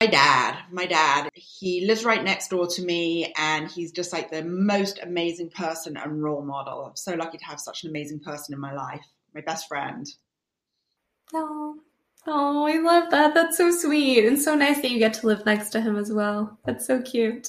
[0.01, 0.59] My dad.
[0.70, 1.31] My dad.
[1.35, 5.97] He lives right next door to me and he's just like the most amazing person
[5.97, 6.85] and role model.
[6.85, 9.05] I'm so lucky to have such an amazing person in my life.
[9.35, 10.07] My best friend.
[11.35, 11.76] Oh,
[12.29, 13.35] oh, I love that.
[13.35, 16.12] That's so sweet and so nice that you get to live next to him as
[16.12, 16.59] well.
[16.64, 17.49] That's so cute.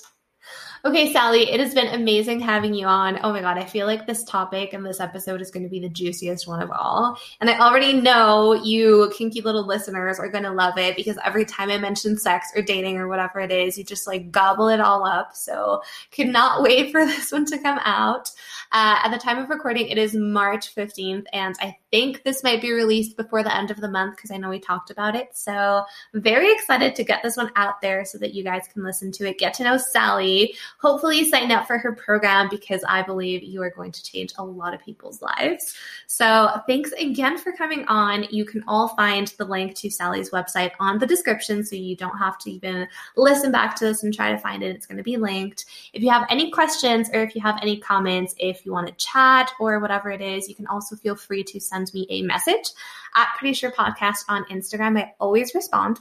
[0.86, 3.20] Okay, Sally, it has been amazing having you on.
[3.22, 5.82] Oh my God, I feel like this topic and this episode is going to be
[5.82, 7.20] the juiciest one of all.
[7.42, 11.44] And I already know you kinky little listeners are going to love it because every
[11.44, 14.80] time I mention sex or dating or whatever it is, you just like gobble it
[14.80, 15.36] all up.
[15.36, 18.32] So, cannot wait for this one to come out.
[18.72, 22.62] Uh, at the time of recording, it is March 15th, and I think this might
[22.62, 25.30] be released before the end of the month because I know we talked about it.
[25.34, 29.12] So, very excited to get this one out there so that you guys can listen
[29.14, 33.44] to it, get to know Sally, hopefully sign up for her program because I believe
[33.44, 35.76] you are going to change a lot of people's lives.
[36.08, 38.26] So, thanks again for coming on.
[38.32, 42.18] You can all find the link to Sally's website on the description so you don't
[42.18, 44.76] have to even listen back to this and try to find it.
[44.76, 45.66] It's going to be linked.
[45.94, 48.94] If you have any questions or if you have any comments, if you want to
[48.94, 52.72] chat or whatever it is, you can also feel free to send me a message
[53.16, 54.98] at Pretty Sure Podcast on Instagram.
[54.98, 56.00] I always respond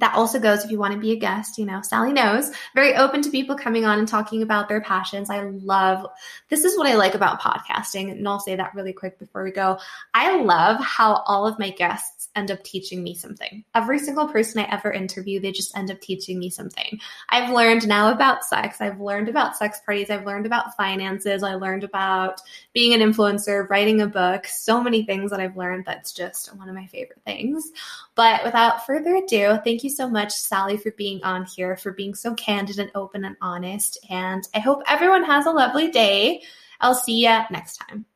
[0.00, 2.96] that also goes if you want to be a guest, you know, Sally knows, very
[2.96, 5.30] open to people coming on and talking about their passions.
[5.30, 6.06] I love
[6.48, 8.10] this is what I like about podcasting.
[8.10, 9.78] And I'll say that really quick before we go.
[10.12, 13.64] I love how all of my guests end up teaching me something.
[13.74, 17.00] Every single person I ever interview, they just end up teaching me something.
[17.28, 18.80] I've learned now about sex.
[18.80, 20.10] I've learned about sex parties.
[20.10, 21.42] I've learned about finances.
[21.42, 22.40] I learned about
[22.72, 26.68] being an influencer, writing a book, so many things that I've learned that's just one
[26.68, 27.70] of my favorite things.
[28.14, 32.14] But without further ado, thank you so much, Sally, for being on here, for being
[32.14, 33.98] so candid and open and honest.
[34.08, 36.42] And I hope everyone has a lovely day.
[36.80, 38.06] I'll see you next time.